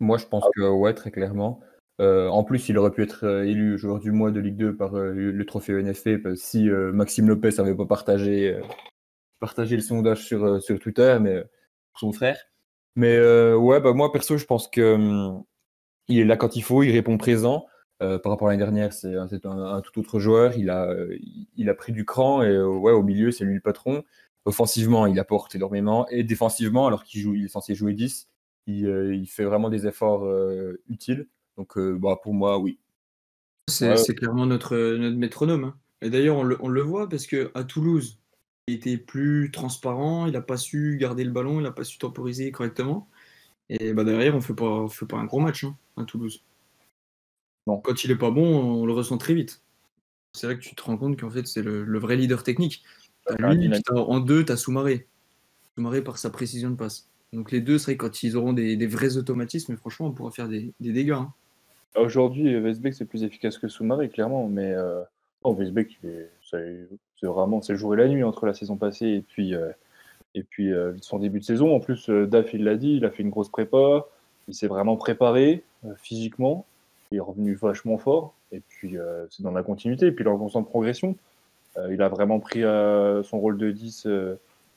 [0.01, 1.61] Moi, je pense que ouais, très clairement.
[2.01, 4.75] Euh, en plus, il aurait pu être euh, élu joueur du mois de Ligue 2
[4.75, 8.59] par euh, le trophée NFP si euh, Maxime Lopez n'avait pas partagé,
[9.43, 11.43] partagé le sondage sur, euh, sur Twitter, mais euh,
[11.99, 12.37] son frère.
[12.95, 15.43] Mais euh, ouais, bah, moi, perso, je pense que hum,
[16.07, 17.65] il est là quand il faut, il répond présent.
[18.01, 20.57] Euh, par rapport à l'année dernière, c'est un, tout autre joueur.
[20.57, 20.87] Il a,
[21.19, 24.03] il- il a pris du cran et euh, ouais, au milieu, c'est lui le patron.
[24.45, 28.29] Offensivement, il apporte énormément et défensivement, alors qu'il joue, il est censé jouer 10,
[28.67, 30.25] il, euh, il fait vraiment des efforts
[30.89, 31.27] utiles.
[31.57, 32.79] Donc, bah, pour moi, oui.
[33.69, 34.15] C'est Ouais.
[34.15, 35.63] clairement notre, notre métronome.
[35.65, 35.75] hein.
[36.01, 38.19] Et d'ailleurs, on le, on le voit parce que à Toulouse,
[38.67, 41.97] il était plus transparent, il n'a pas su garder le ballon, il n'a pas su
[41.97, 43.07] temporiser correctement.
[43.69, 46.43] Et bah derrière, on fait pas, on fait pas un gros match hein, à Toulouse.
[47.67, 47.79] Non.
[47.79, 49.61] Quand il est pas bon, on le ressent très vite.
[50.33, 52.83] C'est là que tu te rends compte qu'en fait, c'est le, le vrai leader technique.
[53.25, 55.07] T'as lui, en deux, tu as Soumaré.
[55.75, 57.09] Soumaré par sa précision de passe.
[57.31, 60.47] Donc les deux, c'est quand ils auront des, des vrais automatismes, franchement, on pourra faire
[60.49, 61.11] des, des dégâts.
[61.11, 61.33] hein.
[61.95, 64.47] Aujourd'hui, Westbeck, c'est plus efficace que Soumaré, clairement.
[64.49, 65.01] Mais euh,
[66.03, 66.29] il est-
[67.19, 69.69] c'est vraiment c'est jour et la nuit entre la saison passée et puis, euh,
[70.35, 71.75] et puis euh, son début de saison.
[71.75, 74.05] En plus, euh, Daf, il l'a dit, il a fait une grosse prépa.
[74.47, 75.63] Il s'est vraiment préparé
[75.97, 76.65] physiquement.
[77.11, 78.33] Il est revenu vachement fort.
[78.51, 78.97] Et puis,
[79.29, 80.07] c'est dans la continuité.
[80.07, 81.15] Et puis, il est en constante progression.
[81.89, 82.61] Il a vraiment pris
[83.23, 84.05] son rôle de 10.
[84.05, 84.35] euh,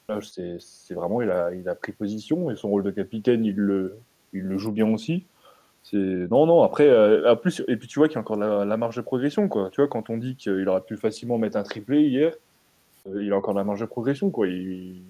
[0.09, 2.51] là, c'est c'est vraiment, il a, il a pris position.
[2.53, 3.99] Et son rôle de capitaine, il le,
[4.33, 5.25] il le joue bien aussi.
[5.91, 8.37] C'est non non après euh, en plus et puis tu vois qu'il y a encore
[8.37, 9.71] la, la marge de progression quoi.
[9.71, 12.35] Tu vois quand on dit qu'il aurait pu facilement mettre un triplé hier,
[13.07, 14.49] euh, il a encore la marge de progression quoi.
[14.49, 15.03] Il...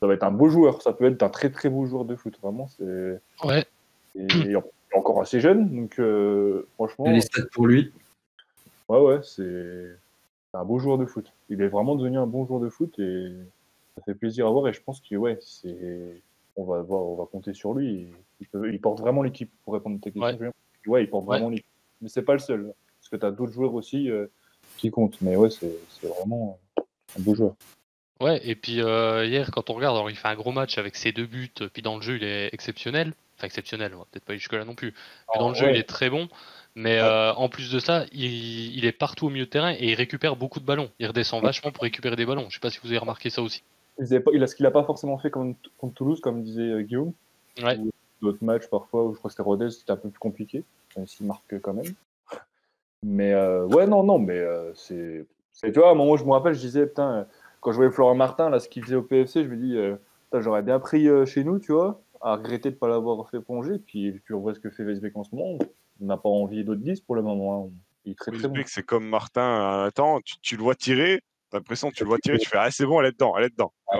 [0.00, 2.16] Ça va être un beau joueur, ça peut être un très très beau joueur de
[2.16, 2.66] foot vraiment.
[2.68, 3.66] C'est Ouais.
[4.14, 7.66] et, il est encore assez jeune donc euh, franchement Il y a les stats pour
[7.66, 7.92] lui.
[8.88, 9.98] ouais ouais c'est
[10.54, 11.30] un beau joueur de foot.
[11.50, 13.28] Il est vraiment devenu un bon joueur de foot et
[13.96, 16.22] ça fait plaisir à voir et je pense que ouais c'est
[16.56, 18.08] on va voir on va compter sur lui.
[18.40, 20.22] Il, porte vraiment l'équipe pour répondre à question.
[20.86, 21.02] Ouais.
[21.02, 21.36] Il porte Ouais.
[21.36, 21.66] vraiment l'équipe.
[22.00, 22.72] Mais c'est pas le seul.
[23.00, 24.26] Parce que tu as d'autres joueurs aussi euh,
[24.76, 25.20] qui comptent.
[25.20, 26.82] Mais ouais, c'est vraiment euh,
[27.18, 27.54] un beau joueur.
[28.20, 30.96] Ouais, et puis euh, hier, quand on regarde, alors il fait un gros match avec
[30.96, 33.14] ses deux buts, puis dans le jeu, il est exceptionnel.
[33.36, 34.92] Enfin, exceptionnel, peut-être pas jusque-là non plus.
[35.32, 35.72] Mais dans le jeu, ouais.
[35.72, 36.28] il est très bon.
[36.74, 39.90] Mais euh, en plus de ça, il, il est partout au milieu de terrain et
[39.90, 40.90] il récupère beaucoup de ballons.
[40.98, 42.46] Il redescend vachement pour récupérer des ballons.
[42.48, 43.62] Je sais pas si vous avez remarqué ça aussi.
[43.98, 45.58] Il, a ce qu'il a pas forcément fait contre,
[45.94, 47.12] Toulouse, comme disait euh, Guillaume.
[47.62, 47.76] Ouais.
[47.76, 47.90] Ou
[48.22, 50.64] D'autres matchs parfois où je crois que c'était Rodez, c'était un peu plus compliqué.
[50.96, 51.92] Même s'il marque quand même.
[53.02, 55.26] Mais euh, ouais, non, non, mais euh, c'est.
[55.62, 57.24] Tu vois, à un moment, je me rappelle, je disais, putain, euh,
[57.60, 59.96] quand je voyais Florent Martin, là, ce qu'il faisait au PFC, je me dis, euh,
[60.26, 63.40] putain, j'aurais bien euh, chez nous, tu vois, à regretter de ne pas l'avoir fait
[63.40, 63.78] plonger.
[63.78, 65.58] Puis tu vois ce que fait Weisbeck en ce moment.
[66.02, 67.66] On n'a pas envie d'autres 10 pour le moment.
[67.66, 67.70] hein.
[68.04, 68.54] Il est très très bon.
[68.66, 69.84] C'est comme Martin.
[69.84, 71.20] Attends, tu, tu le vois tirer.
[71.50, 72.38] T'as l'impression tu le vois tirer.
[72.38, 73.72] Tu fais Ah, c'est bon, elle est dedans, elle est dedans.
[73.88, 73.98] Ah,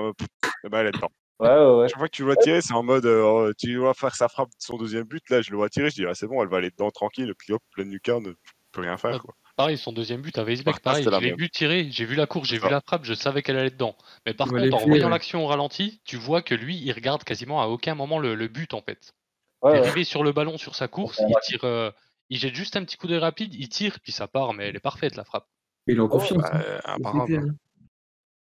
[0.64, 1.10] eh ben, elle est dedans.
[1.40, 1.88] Ouais, ouais, ouais.
[1.88, 4.28] Chaque fois que tu le vois tirer, c'est en mode euh, tu vois faire sa
[4.28, 5.28] frappe de son deuxième but.
[5.30, 5.90] Là, je le vois tirer.
[5.90, 7.32] Je dis Ah, c'est bon, elle va aller dedans tranquille.
[7.38, 8.32] Puis hop, pleine lucarne, ne
[8.72, 9.20] peut rien faire.
[9.22, 9.34] Quoi.
[9.56, 11.36] Pareil, son deuxième but à Weisbeck, pareil, même.
[11.36, 13.94] vu tirer, j'ai vu la course, j'ai vu la frappe, je savais qu'elle allait dedans.
[14.24, 15.10] Mais par contre, en voyant ouais.
[15.10, 18.48] l'action au ralenti, tu vois que lui, il regarde quasiment à aucun moment le, le
[18.48, 19.12] but en fait.
[19.60, 19.86] Ouais, Il est ouais.
[19.86, 21.26] arrivé sur le ballon sur sa course, Ouais.
[21.28, 21.90] il tire, euh,
[22.30, 24.76] il jette juste un petit coup d'œil rapide, il tire, puis ça part, mais elle
[24.76, 25.46] est parfaite la frappe.
[25.86, 26.42] Il est en confiance.
[26.42, 26.96] Bah, hein.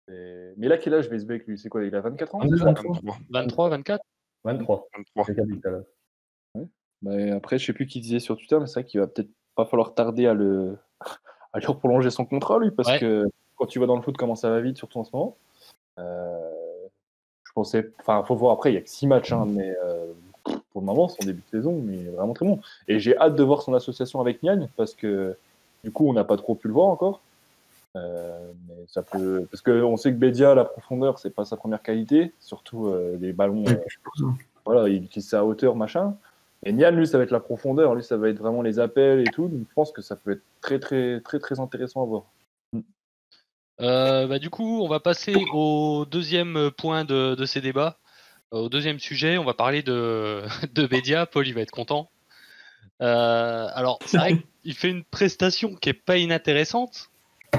[0.10, 1.58] Mais là, quel âge Weisbeck, lui?
[1.58, 2.40] C'est quoi Il a 24 ans?
[2.42, 2.96] Ah, déjà 23.
[2.96, 3.18] 23.
[3.30, 4.04] 23, 24
[4.44, 4.88] 23.
[4.98, 5.26] 23.
[5.26, 5.86] C'est dit tout à l'heure.
[7.02, 9.30] Mais après, je sais plus qui disait sur Twitter, mais c'est vrai qu'il va peut-être
[9.56, 10.78] pas falloir tarder à le
[11.54, 13.00] à lui prolonger son contrat, lui, parce Ouais.
[13.00, 15.38] que quand tu vois dans le foot comment ça va vite, surtout en ce moment,
[15.98, 16.52] euh,
[17.44, 20.12] je pensais, enfin, faut voir après, il y a que 6 matchs, hein, mais euh,
[20.72, 22.60] pour le moment, son début de saison, mais vraiment très bon.
[22.88, 25.38] Et j'ai hâte de voir son association avec Nian, parce que
[25.84, 27.22] du coup, on n'a pas trop pu le voir encore.
[27.96, 31.82] Euh, mais ça peut, parce qu'on sait que Bédia, la profondeur, c'est pas sa première
[31.82, 33.64] qualité, surtout euh, les ballons.
[33.68, 33.76] euh,
[34.16, 34.26] ça.
[34.66, 36.16] voilà, il utilise à hauteur, machin.
[36.64, 39.22] Et Nian, lui, ça va être la profondeur, lui, ça va être vraiment les appels
[39.22, 39.48] et tout.
[39.48, 42.24] Donc, je pense que ça peut être très, très, très, très intéressant à voir.
[43.82, 47.98] Euh, bah, du coup, on va passer au deuxième point de, de ces débats.
[48.52, 51.26] Au deuxième sujet, on va parler de, de Bédia.
[51.26, 52.10] Paul, il va être content.
[53.02, 57.10] Euh, alors, c'est vrai qu'il fait une prestation qui est pas inintéressante,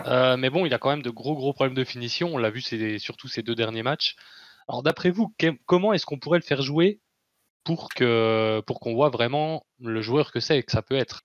[0.06, 2.28] euh, mais bon, il a quand même de gros gros problèmes de finition.
[2.34, 4.16] On l'a vu ces- surtout ces deux derniers matchs.
[4.68, 7.00] Alors, d'après vous, que- comment est-ce qu'on pourrait le faire jouer
[7.64, 11.22] pour que pour qu'on voit vraiment le joueur que c'est et que ça peut être?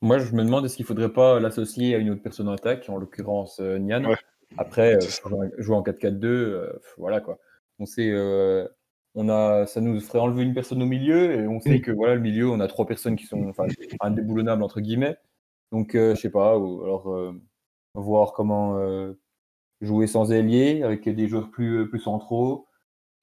[0.00, 2.88] Moi, je me demande est-ce qu'il faudrait pas l'associer à une autre personne en attaque,
[2.88, 4.04] en l'occurrence euh, Nian?
[4.04, 4.16] Ouais.
[4.58, 7.38] Après, euh, jouer jouer en 4-4-2, euh, voilà quoi.
[7.78, 8.68] On sait, euh,
[9.14, 12.14] on a, ça nous ferait enlever une personne au milieu et on sait que voilà
[12.14, 13.66] le milieu, on a trois personnes qui sont enfin,
[14.00, 15.16] indéboulonnables entre guillemets.
[15.72, 16.56] Donc, euh, je sais pas.
[16.58, 17.32] Ou alors euh,
[17.94, 19.12] voir comment euh,
[19.80, 22.66] jouer sans ailier avec des joueurs plus plus centraux.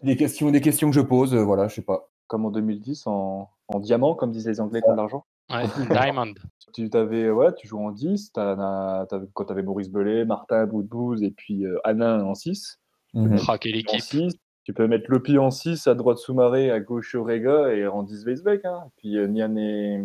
[0.01, 2.09] Des questions, des questions que je pose, euh, voilà, je sais pas.
[2.27, 5.25] Comme en 2010, en, en diamant, comme disent les Anglais contre l'argent.
[5.51, 6.33] Ouais, Diamond.
[6.73, 10.65] Tu, t'avais, ouais, tu joues en 10, t'as, t'avais- quand tu avais Boris Belay, Martin
[10.65, 12.79] Boudbouz et puis euh, Alain en 6.
[13.13, 13.37] Mhm.
[13.47, 16.79] Ah, quelle En équipe 6, tu peux mettre Lopi en 6, à droite Soumaré, à
[16.79, 18.63] gauche Orega et en 10 Weisbeck.
[18.65, 18.83] Hein.
[18.87, 20.01] Et puis euh, Nian et.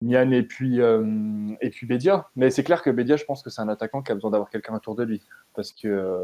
[0.00, 1.04] Nian et puis, euh,
[1.60, 2.28] et puis Bédia.
[2.36, 4.50] Mais c'est clair que Bédia, je pense que c'est un attaquant qui a besoin d'avoir
[4.50, 5.22] quelqu'un autour de lui.
[5.54, 6.20] Parce que euh,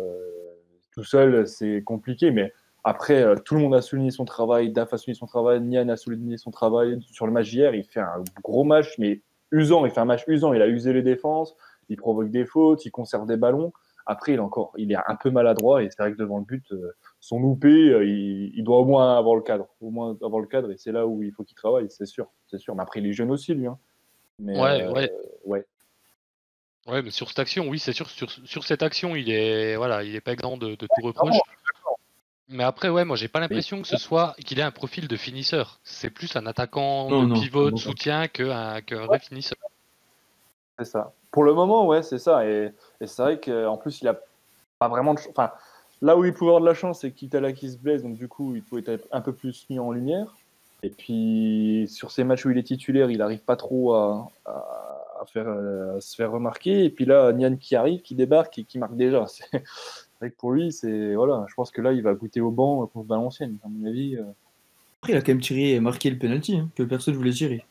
[0.92, 2.30] tout seul, c'est compliqué.
[2.30, 2.52] Mais
[2.84, 4.70] après, euh, tout le monde a souligné son travail.
[4.70, 5.60] Daf a souligné son travail.
[5.60, 7.00] Nian a souligné son travail.
[7.10, 9.84] Sur le match hier, il fait un gros match, mais usant.
[9.86, 10.52] Il fait un match usant.
[10.52, 11.56] Il a usé les défenses.
[11.88, 13.72] il provoque des fautes, il conserve des ballons.
[14.06, 16.44] Après, il est encore, il est un peu maladroit et c'est vrai que devant le
[16.44, 20.16] but, euh, son loupé, euh, il, il doit au moins avoir le cadre, au moins
[20.22, 22.74] avoir le cadre et c'est là où il faut qu'il travaille, c'est sûr, c'est sûr.
[22.74, 23.66] Mais après, il est jeune aussi, lui.
[23.66, 23.78] Hein.
[24.38, 25.12] Mais, Ouais, euh, ouais.
[25.44, 25.64] ouais.
[26.86, 30.04] Ouais, mais sur cette action, oui, c'est sûr, sur, sur cette action, il est, voilà,
[30.04, 31.36] il est pas exempt de, de tout reproche.
[32.48, 35.16] Mais après, ouais, moi, j'ai pas l'impression que ce soit qu'il ait un profil de
[35.16, 35.80] finisseur.
[35.82, 39.56] C'est plus un attaquant Non, de non, pivot, de soutien qu'un qu'un vrai finisseur.
[40.78, 41.12] C'est ça.
[41.30, 42.46] Pour le moment, ouais, c'est ça.
[42.48, 44.18] Et, et c'est vrai qu'en plus, il a
[44.78, 45.50] pas vraiment de Enfin,
[46.02, 48.28] là où il pouvait avoir de la chance, c'est qu'Itala qui se blesse, donc du
[48.28, 50.34] coup, il pouvait être un peu plus mis en lumière.
[50.82, 54.80] Et puis, sur ces matchs où il est titulaire, il n'arrive pas trop à, à-
[55.22, 56.84] à faire, euh, à se faire remarquer.
[56.84, 59.26] Et puis là, Nian qui arrive, qui débarque et qui marque déjà.
[59.28, 59.48] C'est
[60.20, 61.14] vrai que pour lui, c'est.
[61.14, 64.16] Voilà, je pense que là, il va goûter au banc contre Valenciennes, à mon avis.
[64.16, 64.22] euh.
[65.00, 67.64] Après, il a quand même tiré et marqué le penalty hein, que personne voulait tirer.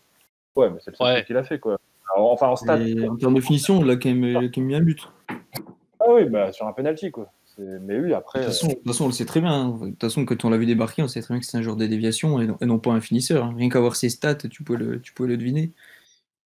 [0.55, 1.13] Ouais, mais c'est le seul Ouais.
[1.15, 1.79] truc qu'il a fait, quoi.
[2.15, 2.81] Enfin, en stade.
[2.87, 4.81] Et en termes de finition, il a quand même, il a quand même mis un
[4.81, 5.07] but.
[5.99, 7.31] Ah oui, bah, sur un penalty, quoi.
[7.57, 8.39] Mais oui, après.
[8.39, 9.51] De toute façon, de toute façon, on le sait très bien.
[9.53, 9.69] hein.
[9.81, 11.61] De toute façon, quand on l'a vu débarquer, on sait très bien que c'est un
[11.61, 13.45] joueur de déviation et non, et non pas un finisseur.
[13.45, 13.53] hein.
[13.55, 15.71] Rien qu'à voir ses stats, tu peux le, tu peux le deviner.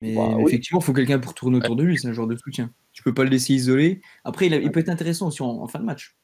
[0.01, 1.99] Mais Bah, effectivement, il faut quelqu'un pour tourner autour de lui.
[1.99, 2.71] C'est un joueur de soutien.
[2.93, 4.01] Tu peux pas le laisser isolé.
[4.25, 6.17] Après, il, a- il peut être intéressant aussi en, en fin de match.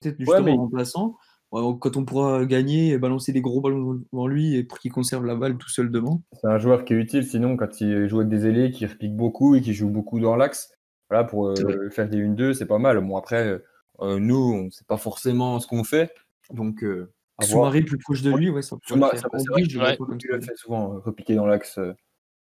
[0.00, 1.16] Peut-être justement mais- en remplaçant.
[1.50, 5.24] Quand on pourra gagner, et balancer des gros ballons devant lui et pour qu'il conserve
[5.24, 6.20] la balle tout seul devant.
[6.34, 9.16] C'est un joueur qui est utile, sinon, quand il joue avec des ailés, qui repique
[9.16, 10.74] beaucoup et qui joue beaucoup dans l'axe.
[11.08, 13.00] Voilà, pour euh, faire des 1-2, c'est pas mal.
[13.00, 13.62] Bon, après,
[14.02, 16.12] euh, nous, on ne sait pas forcément ce qu'on fait.
[16.52, 17.10] Donc, euh,
[17.86, 19.96] plus proche de lui, ouais, ça Soumare- le ça- vrai Ouais.
[19.96, 20.48] comme Tu le ça.
[20.48, 21.78] fais souvent, euh, repiquer dans l'axe.
[21.78, 21.94] euh.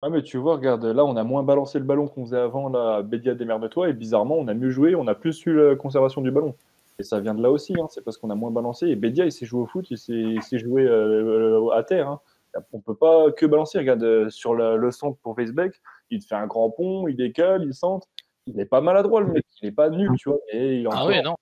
[0.01, 2.69] Ah mais tu vois, regarde, là on a moins balancé le ballon qu'on faisait avant,
[2.69, 6.21] là, Bédia démerde-toi, et bizarrement on a mieux joué, on a plus eu la conservation
[6.21, 6.53] du ballon.
[6.99, 9.25] Et ça vient de là aussi, hein, c'est parce qu'on a moins balancé, et Bédia
[9.25, 12.07] il s'est joué au foot, il s'est joué euh, euh, à terre.
[12.07, 12.21] Hein.
[12.71, 16.27] On peut pas que balancer, regarde, euh, sur la- le centre pour Weisbeck, il te
[16.27, 18.07] fait un grand pont, il décale, il centre,
[18.47, 20.89] il est pas maladroit le mec, il est pas nul, tu vois, et il est
[20.89, 21.35] Ah ouais, non.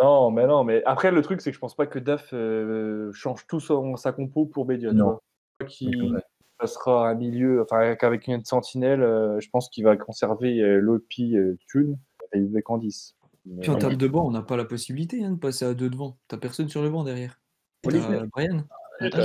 [0.00, 3.12] Non, mais non, mais après le truc c'est que je pense pas que Daf euh,
[3.12, 5.04] change tout son, sa compo pour Bédia, tu Non.
[5.04, 5.22] vois.
[5.60, 6.18] Je crois qu'il
[6.58, 11.36] passera un milieu, enfin qu'avec une sentinelle, euh, je pense qu'il va conserver euh, Lopi,
[11.36, 11.98] euh, Thune
[12.32, 13.14] et Isaac en 10.
[13.60, 15.90] Puis en termes de banc, on n'a pas la possibilité hein, de passer à deux
[15.90, 16.18] devant.
[16.28, 17.40] T'as personne sur le banc derrière.
[17.82, 18.64] T'as Brian.
[19.00, 19.22] et Ah,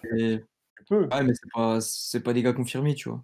[0.00, 0.42] tu.
[0.90, 3.22] Ouais, mais c'est pas, c'est pas des gars confirmés, tu vois.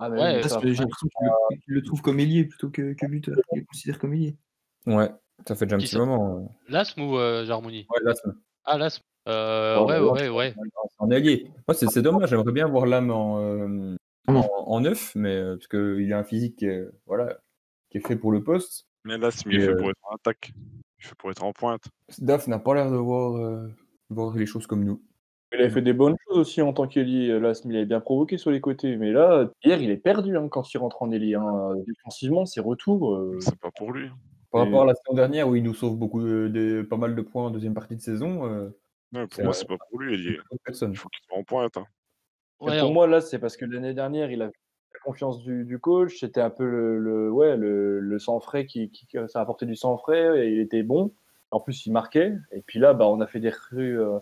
[0.00, 3.06] Ah, mais Ouais, j'ai l'impression qu'il le, qu'il le trouve comme ailier plutôt que, que
[3.06, 3.36] buteur.
[3.52, 4.36] Il le considère comme ailier.
[4.86, 5.10] Ouais,
[5.46, 6.52] ça fait déjà un petit moment.
[6.68, 7.86] L'ASM ou euh, Jarmoni?
[7.90, 8.30] Ouais, c'est
[8.64, 9.02] Ah, l'ASM.
[9.28, 10.54] Euh, Oh, ouais, ouais, ouais.
[10.98, 11.46] en allié.
[11.66, 14.34] Moi, c'est c'est dommage, j'aimerais bien voir l'âme en, euh, en,
[14.66, 17.38] en neuf, mais euh, parce qu'il a un physique qui est, voilà,
[17.94, 18.86] qui est fait pour le poste.
[19.04, 20.52] Mais là, il Et, fait euh, pour être en attaque.
[20.98, 21.84] Il fait pour être en pointe.
[22.18, 23.68] Daf n'a pas l'air de voir, euh,
[24.10, 25.00] voir les choses comme nous.
[25.52, 27.38] Il avait fait des bonnes choses aussi en tant qu'ailier.
[27.38, 28.96] Là, il avait bien provoqué sur les côtés.
[28.96, 31.34] Mais là, hier, il est perdu hein, quand il rentre en ailier.
[31.36, 31.74] Hein.
[31.86, 33.14] Défensivement, ses retours.
[33.14, 34.08] euh, C'est pas pour lui.
[34.50, 36.96] Par Et- rapport à la saison dernière où il nous sauve beaucoup de, de- pas
[36.96, 38.70] mal de points en deuxième partie de saison, euh,
[39.12, 40.14] Ouais, pour C'est moi, c'est pas pour lui.
[40.18, 40.90] Il, est- personne.
[40.90, 41.76] il faut qu'il soit en pointe.
[41.76, 41.86] hein.
[42.60, 44.50] Ouais, pour on- moi, là, c'est parce que l'année dernière, il a
[44.94, 46.18] la confiance du, du coach.
[46.20, 50.46] C'était un peu le, le- le, sang frais qui, qui, ça apportait du sang frais
[50.46, 51.10] et il était bon.
[51.50, 52.32] En plus, il marquait.
[52.52, 54.18] Et puis là, bah, on a fait des recrues, euh,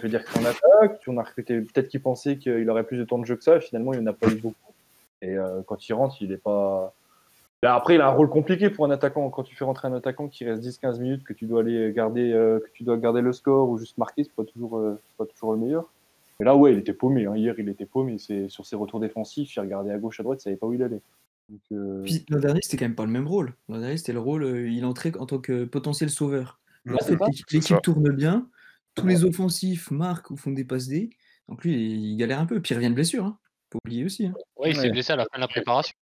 [0.00, 1.00] fait des en attaque.
[1.06, 3.60] On a recruté, peut-être qu'il pensait qu'il aurait plus de temps de jeu que ça.
[3.60, 4.72] Finalement, il n'en a pas eu beaucoup.
[5.20, 6.92] Et euh, quand il rentre, il est pas.
[7.64, 9.30] Après, il a un rôle compliqué pour un attaquant.
[9.30, 12.58] Quand tu fais rentrer un attaquant qui reste 10-15 minutes, que tu dois garder, euh,
[12.58, 14.82] que tu dois garder le score ou juste marquer, c'est pas toujours,
[15.16, 15.88] pas toujours le meilleur.
[16.42, 17.26] Mais là, ouais, il était paumé.
[17.26, 17.36] hein.
[17.36, 18.18] Hier, il était paumé.
[18.18, 20.72] C'est sur ses retours défensifs, il regardait à gauche, à droite, il savait pas où
[20.72, 21.00] il allait.
[21.48, 23.54] Donc, euh, Puis l'an dernier, c'était quand même pas le même rôle.
[23.68, 26.60] L'an dernier, c'était le rôle, euh, il entrait en tant que potentiel sauveur.
[27.52, 28.48] L'équipe tourne bien,
[28.96, 31.10] tous les offensifs marquent ou font des passes D.
[31.48, 32.60] Donc lui, il galère un peu.
[32.60, 33.24] Puis il revient de blessure.
[33.24, 33.38] Hein.
[33.72, 34.26] Faut oublier aussi.
[34.26, 34.34] hein.
[34.56, 34.90] ouais, il s'est Ouais.
[34.90, 35.94] blessé à la fin de la préparation.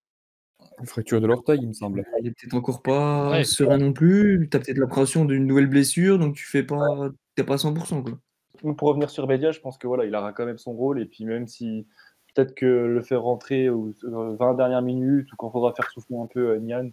[0.78, 2.04] Une fracture de l'orteil, il me semble.
[2.20, 3.44] Il est peut-être encore pas Ouais.
[3.44, 4.48] serein non plus.
[4.50, 8.02] Tu as peut-être l'appréhension d'une nouvelle blessure, donc tu fais pas, t'es pas à 100%.
[8.02, 8.18] Quoi.
[8.76, 11.00] Pour revenir sur Bedia, je pense que voilà, il aura quand même son rôle.
[11.00, 11.86] Et puis même si
[12.34, 15.90] peut-être que le faire rentrer aux euh, 20 dernières minutes ou quand il faudra faire
[15.90, 16.90] souffler un peu euh, Nian,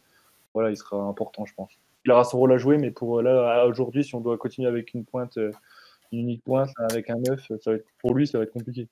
[0.54, 1.72] voilà, il sera important, je pense.
[2.06, 4.68] Il aura son rôle à jouer, mais pour euh, là, aujourd'hui, si on doit continuer
[4.68, 5.52] avec une pointe, euh,
[6.12, 8.88] une unique pointe, avec un 9, ça va être, pour lui, ça va être compliqué.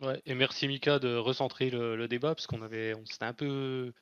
[0.00, 3.32] Ouais, et merci Mika de recentrer le, le débat parce qu'on avait, on s'était un
[3.32, 3.92] peu,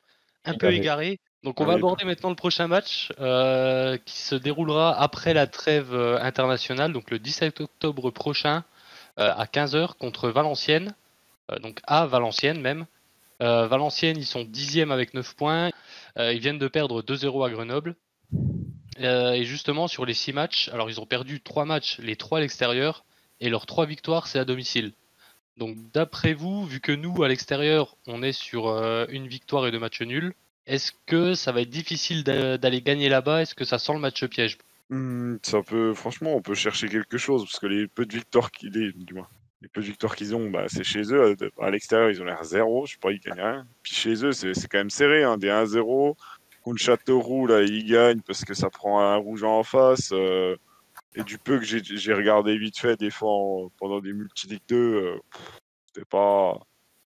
[0.44, 1.20] un peu Égaré.
[1.44, 5.92] Donc on va aborder maintenant le prochain match euh, qui se déroulera après la trêve
[5.92, 8.62] euh, internationale, donc le 17 octobre prochain
[9.18, 10.94] euh, à 15h contre Valenciennes,
[11.50, 12.86] euh, donc à Valenciennes même.
[13.40, 15.70] Valenciennes, ils sont dixièmes avec 9 points.
[16.16, 17.96] Ils viennent de perdre 2-0 à Grenoble.
[19.00, 22.40] Et justement, sur les 6 matchs, alors ils ont perdu 3 matchs, les 3 à
[22.42, 23.04] l'extérieur,
[23.40, 24.92] et leurs 3 victoires, c'est à domicile.
[25.56, 28.68] Donc d'après vous, vu que nous à l'extérieur on est sur
[29.08, 30.34] une victoire et deux matchs nuls,
[30.66, 33.42] est-ce que ça va être difficile d'a- d'aller gagner là-bas?
[33.42, 34.58] Est-ce que ça sent le match piège?
[35.42, 38.70] Ça peut, franchement, on peut chercher quelque chose parce que les peu de victoires qu'ils
[38.72, 41.34] les- peu victoires qu'ils ont, bah, c'est chez eux.
[41.60, 42.84] À l'extérieur, ils ont l'air zéro.
[42.84, 43.66] Je sais pas, ils gagnent rien.
[43.82, 46.16] Puis chez eux, c'est quand même serré, hein, des 1-0.
[46.62, 50.10] Contre Châteauroux, là, ils gagnent parce que ça prend un rouge en face.
[50.12, 50.56] euh,
[51.14, 54.76] et du peu que j'ai regardé vite fait des fois en- pendant des multi-ligue 2,
[54.76, 55.18] euh,
[55.86, 56.58] c'était pas,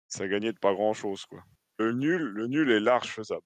[0.07, 1.43] ça gagnait de pas grand-chose, quoi.
[1.79, 3.41] Le nul, le nul est large faisable.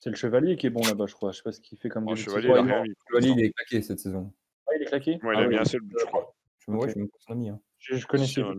[0.00, 1.30] C'est le chevalier qui est bon là-bas, je crois.
[1.30, 2.94] Je sais pas ce qu'il fait comme début de Chevalier, il a Ouais, rien mis.
[2.94, 4.32] pour Chevalier, il est claqué cette saison.
[4.66, 6.34] Ah, il est claqué Ouais, il Ah a oui, mis un seul but, je crois.
[6.58, 7.50] Je, ouais, je me son ami.
[7.50, 7.60] hein.
[7.78, 8.06] Je, je
[8.42, 8.54] un.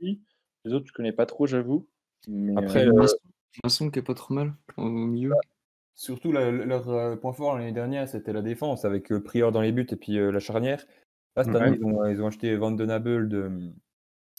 [0.00, 0.22] lui.
[0.64, 1.86] Les autres, je connais pas trop, j'avoue.
[2.28, 3.06] Mais, Après, euh, euh,
[3.62, 5.32] Masson, qui est pas trop mal au milieu.
[5.94, 9.60] Surtout, la- leur euh, point fort l'année dernière, c'était la défense, avec euh, Prior dans
[9.60, 10.84] les buts et puis euh, la charnière.
[11.36, 11.60] Là, cette Ouais.
[11.60, 13.50] année, ils ont, ils ont acheté Van Den Abel de,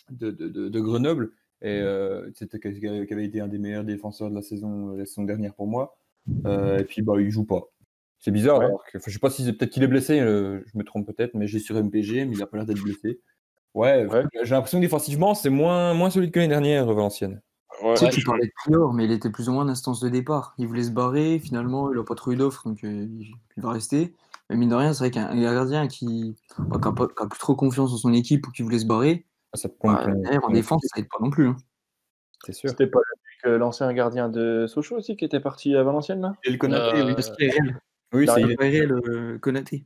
[0.09, 3.83] de, de, de- de Grenoble, et euh, c'était qui qui avait été un des meilleurs
[3.83, 5.97] défenseurs de la saison, la saison dernière pour moi.
[6.45, 7.63] Euh, et puis, bah, il joue pas.
[8.19, 8.59] C'est bizarre.
[8.59, 8.65] Ouais.
[8.65, 11.05] alors que- je sais pas si c'est peut-être qu'il est blessé, euh, je me trompe
[11.07, 13.21] peut-être, mais j'ai sur MPG, mais il a pas l'air d'être blessé.
[13.73, 14.23] Ouais, Ouais.
[14.43, 17.41] j'ai l'impression que défensivement, c'est moins, moins solide que l'année dernière, Valenciennes.
[17.83, 19.69] Ouais, Tu sais, ouais, tu parlais de Prior, mais il était plus ou moins en
[19.69, 20.55] instance de départ.
[20.57, 24.13] Il voulait se barrer, finalement, il n'a pas trouvé d'offre, donc euh, il va rester.
[24.49, 27.93] Mais mine de rien, c'est vrai qu'un un gardien qui n'a a plus trop confiance
[27.93, 31.07] en son équipe ou qui voulait se barrer, Ça bah, derrière, en défense, ça aide
[31.09, 31.47] pas non plus.
[31.47, 31.55] hein.
[32.45, 32.69] C'est sûr.
[32.69, 32.99] C'était pas
[33.43, 36.33] le euh, l'ancien gardien de Sochaux aussi qui était parti à Valenciennes là?
[36.43, 37.13] Et le Konaté, Euh, oui.
[37.15, 37.79] Parce qu'il est réel.
[38.13, 39.85] Oui, c'est- est- est euh, Konaté.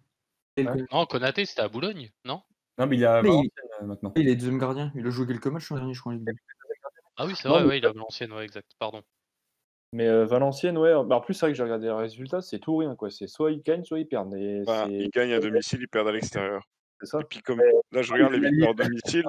[0.91, 2.41] Non, Konaté c'était à Boulogne, non?
[2.77, 4.13] Non, mais il est à Mais il- Valenciennes euh, maintenant.
[4.15, 4.91] Il est deuxième gardien.
[4.95, 6.13] Il a joué quelques matchs l'an dernier, je crois.
[6.13, 6.19] en.
[7.17, 9.01] Ah oui, c'est vrai, mais- ouais, il a Valenciennes, ouais, exact, pardon.
[9.93, 10.93] Mais euh, Valenciennes, ouais.
[11.05, 13.09] Bah, en plus, c'est vrai que j'ai regardé les résultats, c'est tout ou rien quoi.
[13.11, 14.33] C'est soit ils gagnent, soit ils perdent.
[14.35, 16.63] Et Bah, c'est ils gagnent à domicile, ils perdent à l'extérieur.
[17.01, 17.19] c'est ça.
[17.19, 19.25] Et puis comme là, je regarde les victoires à domicile.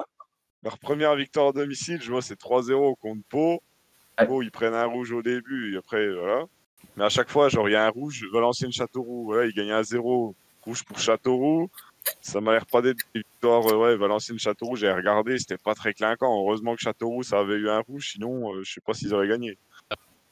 [0.63, 3.61] Leur première victoire à domicile, je vois, c'est 3-0 contre Pau.
[4.19, 4.27] Ouais.
[4.27, 6.45] Pau, ils prennent un rouge au début, et après, voilà.
[6.95, 9.83] Mais à chaque fois, genre, il y a un rouge, Valenciennes-Châteauroux, voilà, ils gagnent à
[9.83, 11.69] 0, rouge pour Châteauroux.
[12.21, 15.93] Ça m'a l'air pas d'être des victoires, euh, ouais, Valenciennes-Châteauroux, j'ai regardé, c'était pas très
[15.93, 16.37] clinquant.
[16.37, 19.27] Heureusement que Châteauroux, ça avait eu un rouge, sinon, euh, je sais pas s'ils auraient
[19.27, 19.57] gagné.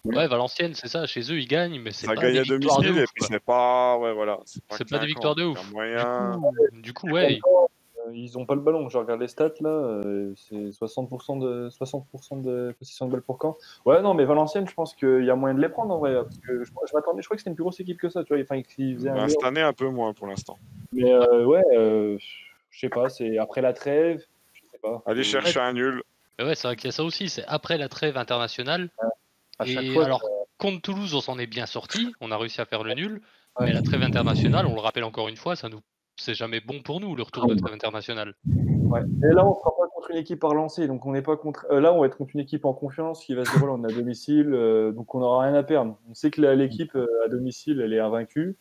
[0.03, 2.81] Ouais, Valenciennes, c'est ça, chez eux ils gagnent, mais c'est pas gagne des à victoires
[2.81, 3.09] de ouf.
[3.19, 4.39] c'est pas, ouais, voilà.
[4.45, 5.59] C'est pas, des victoires de ouf.
[6.73, 7.39] Du coup, ouais,
[8.13, 8.89] Ils ont pas le ballon.
[8.89, 13.37] Je regarde les stats là, euh, c'est 60% de 60% de possession de balle pour
[13.37, 13.57] camp.
[13.85, 16.13] Ouais, non, mais Valenciennes, je pense qu'il y a moyen de les prendre en vrai.
[16.15, 18.23] Parce que je, je m'attendais, je crois que c'était une plus grosse équipe que ça,
[18.23, 18.41] tu vois.
[18.43, 20.57] Enfin, ils faisaient un Bah, cette année, un peu moins pour l'instant.
[20.93, 22.17] Mais euh, ouais, euh,
[22.69, 25.01] je sais pas, c'est après la trêve, je sais pas.
[25.05, 26.03] Allez Euh, chercher un nul.
[26.39, 28.89] Mais ouais, c'est vrai qu'il y a ça aussi, c'est après la trêve internationale.
[29.59, 30.05] à chaque Et fois.
[30.05, 30.23] alors,
[30.57, 33.21] contre Toulouse, on s'en est bien sorti, on a réussi à faire le nul,
[33.59, 33.65] Ouais.
[33.65, 35.81] mais la trêve internationale, on le rappelle encore une fois, ça nous
[36.21, 38.33] c'est jamais bon pour nous le retour de trêve internationale.
[38.45, 39.01] Ouais.
[39.23, 41.65] Et là, on sera pas contre une équipe à relancer, donc on n'est pas contre.
[41.71, 43.73] euh, là, on va être contre une équipe en confiance qui va se dire voilà,
[43.75, 45.97] on est à domicile, euh, donc on n'aura rien à perdre.
[46.09, 48.57] On sait que l'équipe euh, à domicile, elle est invaincue,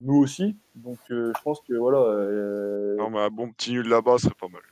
[0.00, 1.98] nous aussi, donc euh, je pense que voilà.
[1.98, 4.62] euh, Non, mais un bon petit nul là-bas serait pas mal.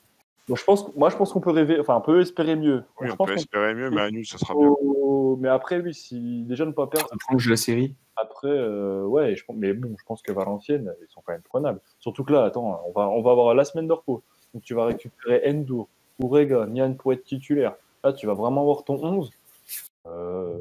[0.51, 2.83] Donc je pense, moi, je pense qu'on peut rêver, enfin, on peut espérer mieux.
[3.01, 4.69] Oui, je on pense peut espérer mieux, mais un nul, ça sera bien.
[4.69, 7.95] peut- Mais après, oui, si déjà ne pas perdre, Ça prolonge la série.
[8.17, 11.43] Après, euh, ouais, je, pense- mais bon, je pense que Valenciennes, ils sont quand même
[11.43, 11.81] prenables.
[12.01, 14.23] Surtout que là, attends, on va, on va avoir la semaine de repos.
[14.53, 15.87] Donc tu vas récupérer Endur,
[16.19, 17.77] Ourega, Nian pour être titulaire.
[18.03, 19.31] Là, tu vas vraiment avoir ton 11.
[20.09, 20.59] Euh,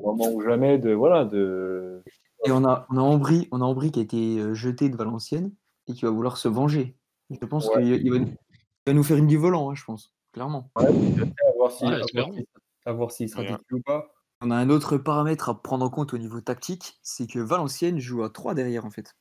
[0.00, 0.92] moment ou jamais de.
[0.92, 2.00] Voilà, de.
[2.46, 4.96] Et on a, on a Ambry, on a Ambry qui a été euh, jeté de
[4.96, 5.50] Valenciennes
[5.88, 6.94] et qui va vouloir se venger.
[7.30, 7.82] Je pense Ouais.
[7.82, 8.18] qu'il il va,
[8.88, 10.70] va nous faire une du volant, hein, je pense, clairement.
[11.46, 11.72] À voir.
[11.88, 12.00] Ouais,
[12.34, 12.46] si-
[13.28, 14.08] sera titulaire ou pas.
[14.40, 17.98] On a un autre paramètre à prendre en compte au niveau tactique, c'est que Valenciennes
[17.98, 19.16] joue à 3 derrière en fait.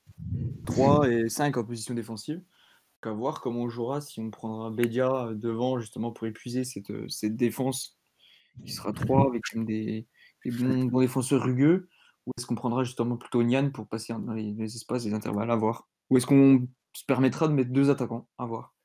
[0.65, 2.37] 3 et 5 en position défensive.
[2.37, 6.91] Donc à voir comment on jouera, si on prendra Bédia devant justement pour épuiser cette,
[6.91, 7.97] euh, cette défense
[8.65, 10.07] qui sera 3 avec des,
[10.45, 11.89] des bons, bons défenseurs rugueux,
[12.25, 15.49] ou est-ce qu'on prendra justement plutôt Nian pour passer dans les, les espaces, les intervalles,
[15.51, 15.87] à voir.
[16.09, 18.75] Ou est-ce qu'on se permettra de mettre deux attaquants, à voir.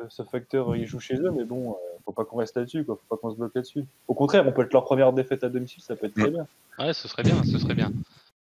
[0.00, 2.84] Euh, ce facteur, il joue chez eux, mais bon, euh, faut pas qu'on reste là-dessus,
[2.84, 2.96] quoi.
[2.96, 3.84] Faut pas qu'on se bloque là-dessus.
[4.08, 6.46] Au contraire, on peut être leur première défaite à domicile, ça peut être très bien.
[6.78, 7.92] Ouais, ce serait bien, ce serait bien.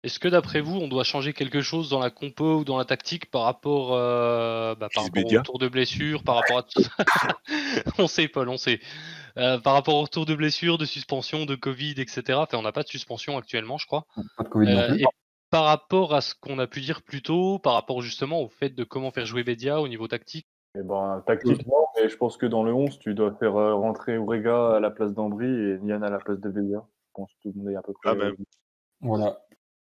[0.04, 2.86] Est-ce que d'après vous, on doit changer quelque chose dans la compo ou dans la
[2.86, 6.82] tactique par rapport, euh, bah, par rapport au retour de blessure, par rapport à tout
[8.00, 8.80] On sait, Paul, on sait.
[9.38, 12.24] Euh, par rapport au retour de blessure, de suspension, de Covid, etc.
[12.34, 14.08] Enfin, on n'a pas de suspension actuellement, je crois.
[14.38, 15.02] Pas de Covid non plus.
[15.02, 15.06] et
[15.52, 18.70] par rapport à ce qu'on a pu dire plus tôt, par rapport justement au fait
[18.70, 22.46] de comment faire jouer Bedia au niveau tactique, Et ben, tactiquement, mais je pense que
[22.46, 26.02] dans le 11, tu dois faire euh, rentrer Ourega à la place d'Ambry et Nian
[26.02, 26.82] à la place de Bélia.
[27.08, 28.12] Je pense que tout le monde est à peu près.
[28.12, 28.34] Ah, ben,
[29.02, 29.42] Voilà.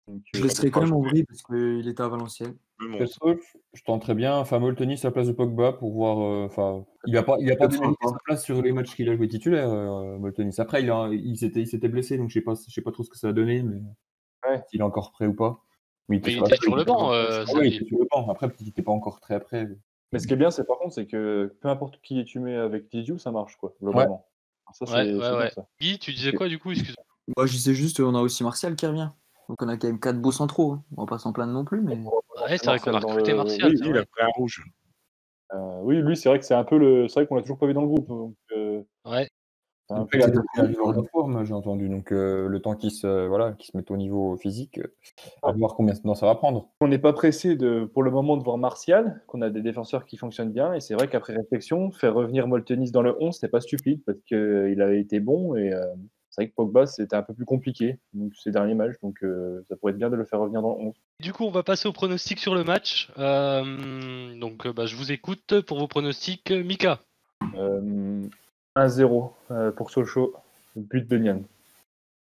[0.07, 2.55] Donc, Je euh, laisserai quand même en vrille parce qu'il était à Valenciennes.
[2.79, 3.35] Bon, Perso,
[3.73, 6.19] je- tenterais bien enfin Molteni à la place de Pogba pour voir.
[6.19, 9.09] euh, Enfin, il a pas, il a pas donné sa place sur les matchs qu'il
[9.09, 10.51] a joué titulaire, euh, Molteni.
[10.57, 12.91] Après, il, a, il s'était, il s'était blessé, donc je sais pas, je sais pas
[12.91, 13.77] trop ce que ça a donné, mais
[14.47, 14.61] Ouais.
[14.69, 15.63] s'il est encore prêt ou pas.
[16.09, 17.97] Mais Mais il sur était sur le il banc, euh, Ah oui, il était sur
[17.97, 18.29] le banc.
[18.29, 19.65] Après, peut-être qu'il n'était pas encore très prêt.
[19.65, 19.77] Mais
[20.19, 22.89] ce qui est bien, c'est par contre, c'est que peu importe qui tu mets avec
[22.89, 24.27] Didiou, ça marche, quoi, globalement.
[24.73, 25.49] Ça, c'est Ouais, c'est ouais, bien, ouais.
[25.51, 25.67] ça.
[25.79, 26.95] Guy, tu disais quoi du coup Excuse.
[27.37, 29.09] Moi, je sais juste, on a aussi Martial qui revient.
[29.49, 30.73] Donc, on a quand même quatre beaux centraux.
[30.73, 30.83] hein.
[30.97, 31.95] On va pas s'en plaindre non plus, mais.
[31.95, 33.71] Ouais, c'est vrai qu'on a recruté le- Martial.
[33.71, 34.63] oui, il a pris un rouge.
[35.53, 37.07] Euh, oui, lui, c'est vrai que c'est un peu le.
[37.07, 38.07] C'est vrai qu'on l'a toujours pas vu dans le groupe.
[38.07, 39.29] Donc, euh, Ouais.
[39.87, 41.89] C'est un Après, peu- en forme, j'ai entendu.
[41.89, 44.93] Donc, euh, le temps qu'il se, voilà, se mette au niveau physique, euh,
[45.43, 46.69] à voir combien de temps ça va prendre.
[46.81, 50.05] On n'est pas pressé de, pour le moment de voir Martial, qu'on a des défenseurs
[50.05, 50.73] qui fonctionnent bien.
[50.73, 54.17] Et c'est vrai qu'après réflexion, faire revenir Moltenis dans le 11, c'est pas stupide parce
[54.27, 55.55] qu'il avait été bon.
[55.55, 55.83] Et euh,
[56.31, 58.95] c'est vrai que Pogba, c'était un peu plus compliqué donc, ces derniers matchs.
[59.01, 60.93] Donc euh, ça pourrait être bien de le faire revenir dans le 11.
[61.21, 63.09] Du coup, on va passer au pronostic sur le match.
[63.17, 66.51] Euh, donc, euh, bah, je vous écoute pour vos pronostics.
[66.51, 66.99] Mika,
[67.55, 68.23] Euh,
[68.75, 70.35] 1-0 euh, pour Sochaux,
[70.75, 71.43] but de Nian.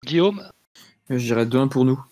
[0.03, 0.43] Guillaume,
[1.09, 2.03] Je dirais 2-1 pour nous.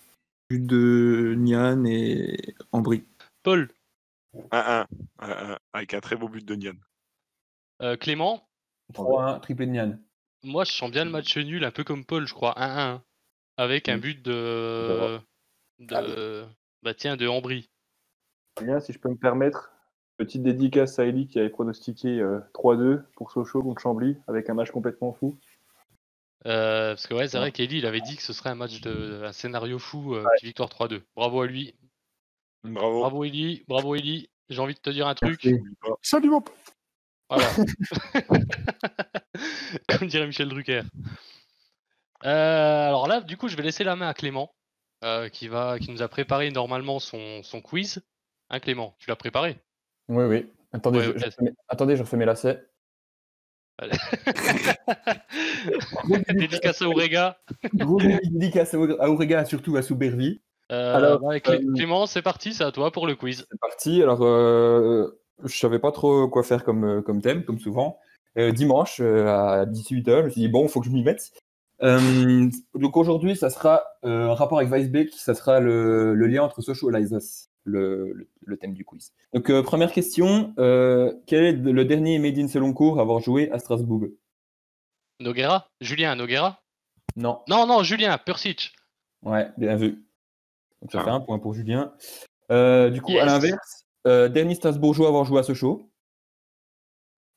[0.49, 3.03] But de Nian et Ambry.
[3.43, 3.69] Paul,
[4.51, 4.85] 1-1.
[5.19, 6.73] 1-1, Avec un très beau but de Nian.
[7.81, 8.47] euh, Clément?
[8.93, 9.99] 3-1, triplé de Nian.
[10.43, 12.53] Moi, je sens bien le match nul, un peu comme Paul, je crois.
[12.57, 13.01] 1-1.
[13.57, 14.01] Avec un Mm.
[14.01, 15.19] but de.
[15.79, 16.45] de...
[16.81, 17.69] Bah, tiens, de Ambry.
[18.61, 19.71] Bien, si je peux me permettre,
[20.20, 24.53] petite dédicace à Eli qui avait pronostiqué euh, 3-2 pour Sochaux contre Chambly avec un
[24.53, 25.39] match complètement fou.
[26.45, 28.82] Euh, parce que, ouais, c'est vrai qu'Eli, il avait dit que ce serait un match
[28.82, 29.24] de.
[29.24, 31.01] un scénario fou, euh, petite victoire 3-2.
[31.15, 31.76] Bravo à lui.
[32.63, 32.99] Bravo.
[32.99, 33.63] Bravo, Eli.
[33.67, 34.30] Bravo, Eli.
[34.49, 35.45] J'ai envie de te dire un truc.
[35.45, 36.43] Mon
[37.30, 37.47] Voilà.
[39.89, 40.84] Comme dirait Michel Drucker.
[42.26, 44.53] Euh, alors là, du coup, je vais laisser la main à Clément,
[45.03, 48.01] euh, qui, va, qui nous a préparé normalement son, son quiz.
[48.49, 49.57] Hein, Clément, tu l'as préparé?
[50.10, 50.51] Oui, oui.
[50.74, 52.64] Attendez, Ouais, je, refais mes- attendez, je refais mes lacets.
[56.34, 57.38] Dédicace à Aurega.
[57.74, 60.41] Gros dédicace à à Aurega, surtout à Soubervi.
[60.72, 63.47] Euh, Alors, Clé- euh, Clément, c'est parti, c'est à toi pour le quiz.
[63.49, 64.03] C'est parti.
[64.03, 67.97] Alors, euh, je savais pas trop quoi faire comme, euh, comme thème, comme souvent.
[68.38, 71.03] Euh, dimanche euh, à 18h, je me suis dit, bon, il faut que je m'y
[71.03, 71.32] mette.
[71.82, 76.43] Euh, donc aujourd'hui, ça sera euh, un rapport avec Weisbeck, ça sera le, le lien
[76.43, 79.13] entre Sochaux et l'Alsace, le, le, le thème du quiz.
[79.34, 83.49] Donc, euh, première question, euh, quel est le dernier Made in Seloncourt à avoir joué
[83.51, 84.07] à Strasbourg?
[85.20, 85.70] Noguera?
[85.82, 86.61] Julien, Noguera?
[87.15, 87.41] Non.
[87.47, 88.74] Non, non, Julien, Persic.
[89.24, 90.03] Ouais, bien vu.
[90.82, 91.03] Donc ça Ah.
[91.03, 91.93] fait un point pour Julien.
[92.51, 93.22] Euh, du coup, Yes.
[93.24, 95.91] à l'inverse, euh, dernier Strasbourgeois à avoir joué à Sochaux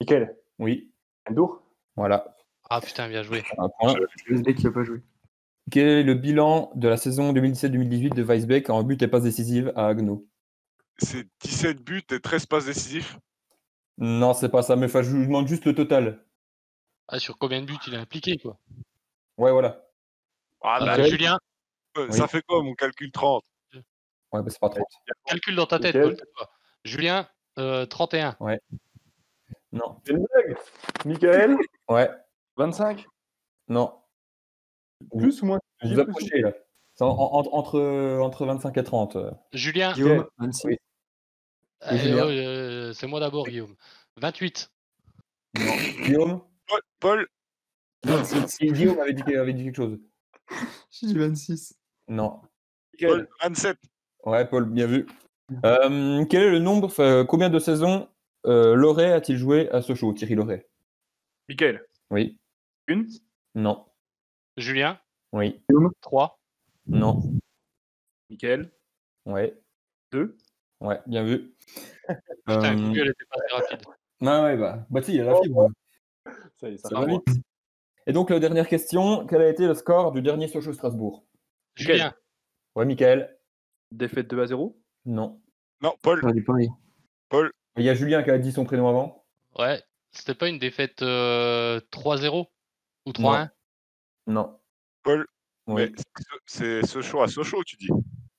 [0.00, 0.36] Nickel.
[0.58, 0.92] Oui,
[1.28, 1.62] Endour
[1.96, 2.34] voilà,
[2.70, 3.42] Ah putain, bien joué.
[3.58, 3.94] un point.
[4.28, 5.00] Weisbeck qui a pas joué.
[5.70, 9.72] Quel est le bilan de la saison 2017-2018 de Weisbeck en but et passe décisive
[9.76, 10.26] à Agno
[10.98, 13.18] C'est 17 buts et 13 passes décisifs.
[13.98, 16.24] Non, c'est pas ça, mais enfin, je vous demande juste le total.
[17.08, 18.58] Ah, sur combien de buts il est impliqué, quoi?
[19.38, 19.84] Ouais, voilà.
[20.62, 21.02] Ah, Euh, bah.
[21.04, 21.38] Julien,
[21.98, 22.16] euh, Oui.
[22.16, 23.44] Ça fait quoi mon calcul 30
[24.32, 24.84] Ouais, bah, c'est pas trop.
[25.26, 25.92] calcule dans ta tête.
[25.92, 26.16] Paul.
[26.84, 28.36] Julien, euh, 31.
[29.72, 30.00] Non.
[30.04, 30.56] C'est une blague
[31.04, 31.56] Michael?
[31.88, 32.10] Ouais,
[32.56, 33.06] 25
[33.68, 33.94] non.
[35.18, 36.52] Plus ou moins Vous vous approchez, là.
[36.94, 37.80] C'est en- en- entre,
[38.20, 39.16] entre 25 et 30.
[39.16, 39.30] euh.
[39.52, 40.66] Julien, Guillaume, 26.
[40.66, 40.76] Oui.
[41.90, 43.74] euh, euh, c'est moi d'abord, Guillaume.
[44.18, 44.70] 28.
[45.58, 45.72] Non.
[46.04, 46.40] Guillaume
[47.00, 47.26] Paul,
[48.02, 49.98] Paul Si Guillaume avait dit, avait dit quelque chose.
[50.90, 51.74] J'ai dit 26.
[52.08, 52.40] Non.
[53.00, 53.76] Paul, 27.
[54.24, 55.06] Ouais, Paul, bien vu.
[55.64, 58.08] Euh, quel est le nombre, enfin, combien de saisons
[58.46, 60.68] euh, Loret a-t-il joué à Sochaux, Thierry Loret?
[61.48, 61.84] Michael.
[62.10, 62.38] Oui.
[62.86, 63.08] Une?
[63.54, 63.84] Non.
[64.56, 64.98] Julien,
[65.32, 65.62] Oui.
[66.00, 66.38] 3.
[66.86, 67.20] Non.
[68.30, 68.70] Michael.
[69.24, 69.58] Ouais.
[70.10, 70.36] Deux.
[70.80, 71.54] Ouais, bien vu.
[72.46, 73.86] Putain, Euh, Google était pas très rapide.
[74.22, 75.68] Ouais, ouais, bah, bah si, il y a la fibre.
[76.54, 77.26] Ça y est, ça, Ça va vite.
[78.06, 81.24] Et donc, la dernière question, quel a été le score du dernier Sochaux-Strasbourg
[81.74, 82.14] Julien,
[82.76, 83.36] Ouais, Michael
[83.90, 85.40] Défaite 2 à 0 Non.
[85.80, 86.70] Non, Paul, pareil.
[87.76, 89.24] Il y a Julien qui a dit son prénom avant?
[89.58, 89.82] Ouais,
[90.12, 92.46] c'était pas une défaite euh, 3-0
[93.06, 93.50] ou 3-1
[94.26, 94.58] Non.
[95.02, 95.26] Paul,
[95.66, 95.74] Oui.
[95.74, 95.92] mais
[96.46, 97.88] c'est Sochaux à Sochaux, tu dis?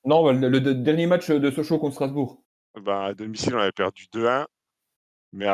[0.06, 2.44] Non, bah, le, le dernier match de Sochaux contre Strasbourg.
[2.82, 4.46] Ben, à domicile, on avait perdu 2-1.
[5.34, 5.48] Mais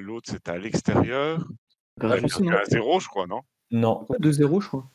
[0.00, 1.46] l'autre, c'était à l'extérieur.
[2.00, 3.40] On avait Perdu aussi, perdu non 1-0, je crois, non?
[3.70, 4.06] Non.
[4.20, 4.90] 2-0, je crois.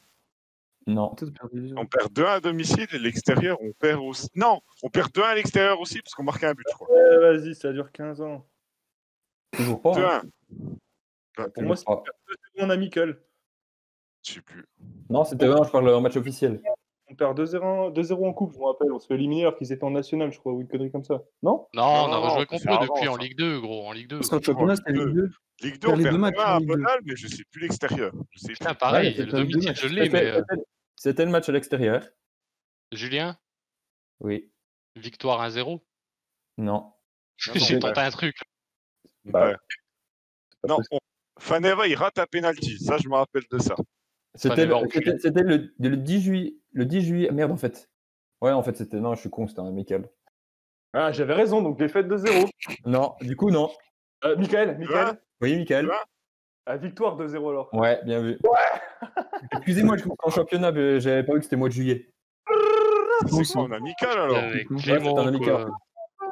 [0.88, 1.14] Non.
[1.16, 1.74] 2-0.
[1.78, 4.30] On perd 2-1 à domicile et l'extérieur, on perd aussi.
[4.36, 6.88] Non, on perd 2-1 à l'extérieur aussi parce qu'on marquait un but, je crois.
[7.20, 8.48] Vas-y, ça dure 15 ans.
[9.52, 10.18] Toujours pas.
[10.18, 10.22] hein.
[11.38, 11.50] 2-1.
[11.52, 12.04] Pour moi, c'est pas.
[12.60, 13.20] mon ami Michael.
[14.28, 14.66] Je sais plus.
[15.10, 16.62] Non, c'était non, je parle en match officiel.
[17.10, 18.92] on perd 2-0 2-0 en coupe, je me rappelle.
[18.92, 21.04] On se fait éliminer alors qu'ils étaient en national, je crois, ou une connerie comme
[21.06, 21.24] ça.
[21.42, 21.68] Non?
[21.74, 23.16] Non, on a rejoué contre eux depuis en.
[23.16, 24.18] Ligue 2, gros, en Ligue 2.
[24.18, 25.30] Parce qu'en championnat, c'était Ligue Ligue 2.
[25.64, 26.60] Ligue 2, on perd matchs, à.
[26.60, 28.12] Bonal, mais je sais plus l'extérieur.
[28.32, 28.78] Je sais Putain, plus.
[28.78, 30.34] pareil, Ouais, c'est le domicile, je l'ai, mais
[30.96, 32.04] C'était le match à l'extérieur.
[32.92, 33.38] Julien,
[34.20, 34.52] Oui.
[34.96, 35.82] victoire 1-0.
[36.58, 36.74] Non.
[36.74, 36.94] Non,
[37.38, 38.36] J'ai tenté un truc.
[39.26, 39.56] Bah, Ouais.
[40.68, 41.00] Non, on-
[41.40, 42.80] Faneva, il rate un penalty.
[42.80, 43.76] Ça, je me rappelle de ça.
[44.38, 45.06] C'était le, enculer.
[45.06, 46.56] c'était- c'était le, le 10 juillet.
[46.74, 47.30] Le 10 juillet.
[47.32, 47.90] Merde, en fait.
[48.42, 49.00] Ouais, en fait, c'était.
[49.00, 50.10] Non, je suis con, c'était un amical.
[50.94, 52.50] Ah, j'avais raison, donc défaite 2-0.
[52.86, 53.70] Non, du coup, non.
[54.24, 55.90] Euh, Michael, Michael Oui, Michael
[56.70, 57.74] ah, victoire 2-0 alors.
[57.74, 58.38] Ouais, bien vu.
[59.54, 62.10] Excusez-moi, je comprends en championnat, mais j'avais pas vu que c'était mois de juillet.
[63.26, 65.68] C'est quoi, amical alors Ouais, c'est un amical.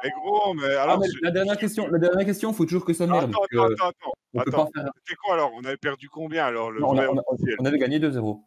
[0.04, 3.06] Mais gros, mais Ah, mais la dernière question, la dernière question, faut toujours que ça
[3.06, 3.30] merde.
[3.30, 4.12] Attends, attends, attends, attends.
[4.34, 4.90] on peut Attends, pas faire.
[5.04, 5.52] C'était quoi alors?
[5.54, 7.56] On avait perdu combien alors le Non, on, a- vrai on a- officiel?
[7.60, 8.42] on avait gagné 2-0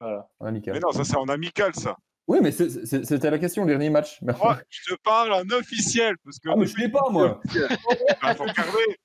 [0.00, 0.28] Voilà.
[0.38, 0.74] en amical.
[0.74, 1.96] Mais non, ça c'est en amical ça.
[2.28, 4.18] Oui, mais c'est- c'est- c'était la question, le dernier match.
[4.22, 6.48] Moi, je te parle en officiel parce que.
[6.50, 7.40] Ah, mais je l'ai pas, moi.
[8.22, 8.98] Bah, faut regarder.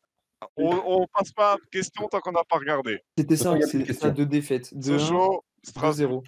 [0.57, 2.99] On, on passe pas à question tant qu'on n'a pas regardé.
[3.17, 3.83] C'était ça, questions.
[3.99, 4.73] ça, deux défaites.
[4.75, 6.23] 2-1, Sochaux, Strasbourg.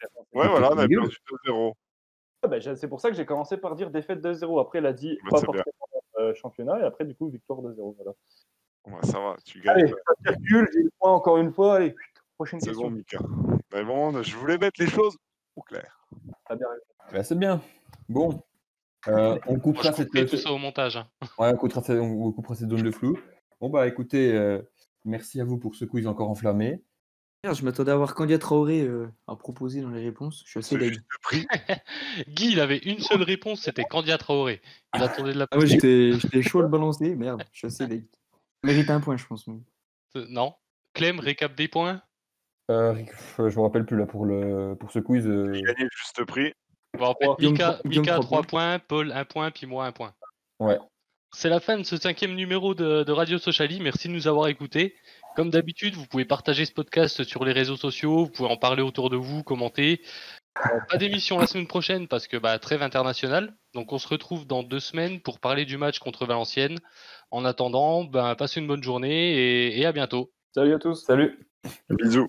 [0.00, 0.40] 2-0.
[0.40, 0.96] Ouais, voilà, on a perdu
[1.46, 1.74] 2-0.
[2.42, 4.60] Ah, bah, c'est pour ça que j'ai commencé par dire défaite 2-0.
[4.60, 5.64] Après, il a dit Bah, pas forcément
[6.18, 7.94] euh, championnat, et après, du coup, victoire 2-0.
[7.96, 8.12] Voilà.
[8.86, 9.76] Ouais, ça va, tu gagnes.
[9.82, 11.76] Allez, ça circule, j'ai le point encore une fois.
[11.76, 11.94] Allez,
[12.36, 12.88] prochaine C'est question.
[12.88, 13.18] bon, Mika.
[13.72, 15.16] Mais bon, je voulais mettre les choses
[15.56, 16.04] au clair.
[17.12, 17.60] Bah, c'est bien.
[18.08, 18.42] Bon.
[19.08, 20.30] Euh, on Moi, coupera je cette.
[20.30, 20.96] tout ça au montage.
[20.96, 21.06] hein.
[21.38, 23.18] Ouais, on coupera, cette- on coupera cette zone de flou.
[23.60, 24.60] Bon, bah écoutez, euh,
[25.04, 26.82] merci à vous pour ce quiz encore enflammé.
[27.44, 30.42] Merde, je m'attendais à voir Candia Traoré euh, à proposer dans les réponses.
[30.46, 31.00] Je suis assez deg.
[32.28, 34.62] Guy, il avait une seule réponse, c'était Candia Traoré.
[34.94, 37.16] Il attendait de la Ah ouais, j'étais j'étais chaud à le balancer.
[37.16, 38.04] Merde, je suis assez deg.
[38.62, 39.48] Mérite un point, je pense.
[39.48, 39.58] mais-
[40.28, 40.54] Non.
[40.94, 42.00] Clem, récap des points.
[42.70, 42.94] Euh,
[43.38, 45.26] je me rappelle plus là pour, le, pour ce quiz.
[45.26, 46.52] euh, J'ai gagné le juste prix.
[46.96, 50.14] Bon, en fait, Mika, Mika, trois 3 points, Paul 1 point, puis moi 1 point.
[50.60, 50.78] Ouais.
[51.34, 53.80] C'est la fin de ce cinquième numéro de, de Radio Sociali.
[53.80, 54.94] Merci de nous avoir écoutés.
[55.34, 58.82] Comme d'habitude, vous pouvez partager ce podcast sur les réseaux sociaux, vous pouvez en parler
[58.82, 60.02] autour de vous, commenter.
[60.58, 63.54] Euh, pas d'émission la semaine prochaine parce que bah, trêve internationale.
[63.72, 66.78] Donc on se retrouve dans deux semaines pour parler du match contre Valenciennes.
[67.30, 70.30] En attendant, bah, passez une bonne journée et, et à bientôt.
[70.54, 71.02] Salut à tous.
[71.02, 71.38] Salut
[71.88, 72.28] Bisous.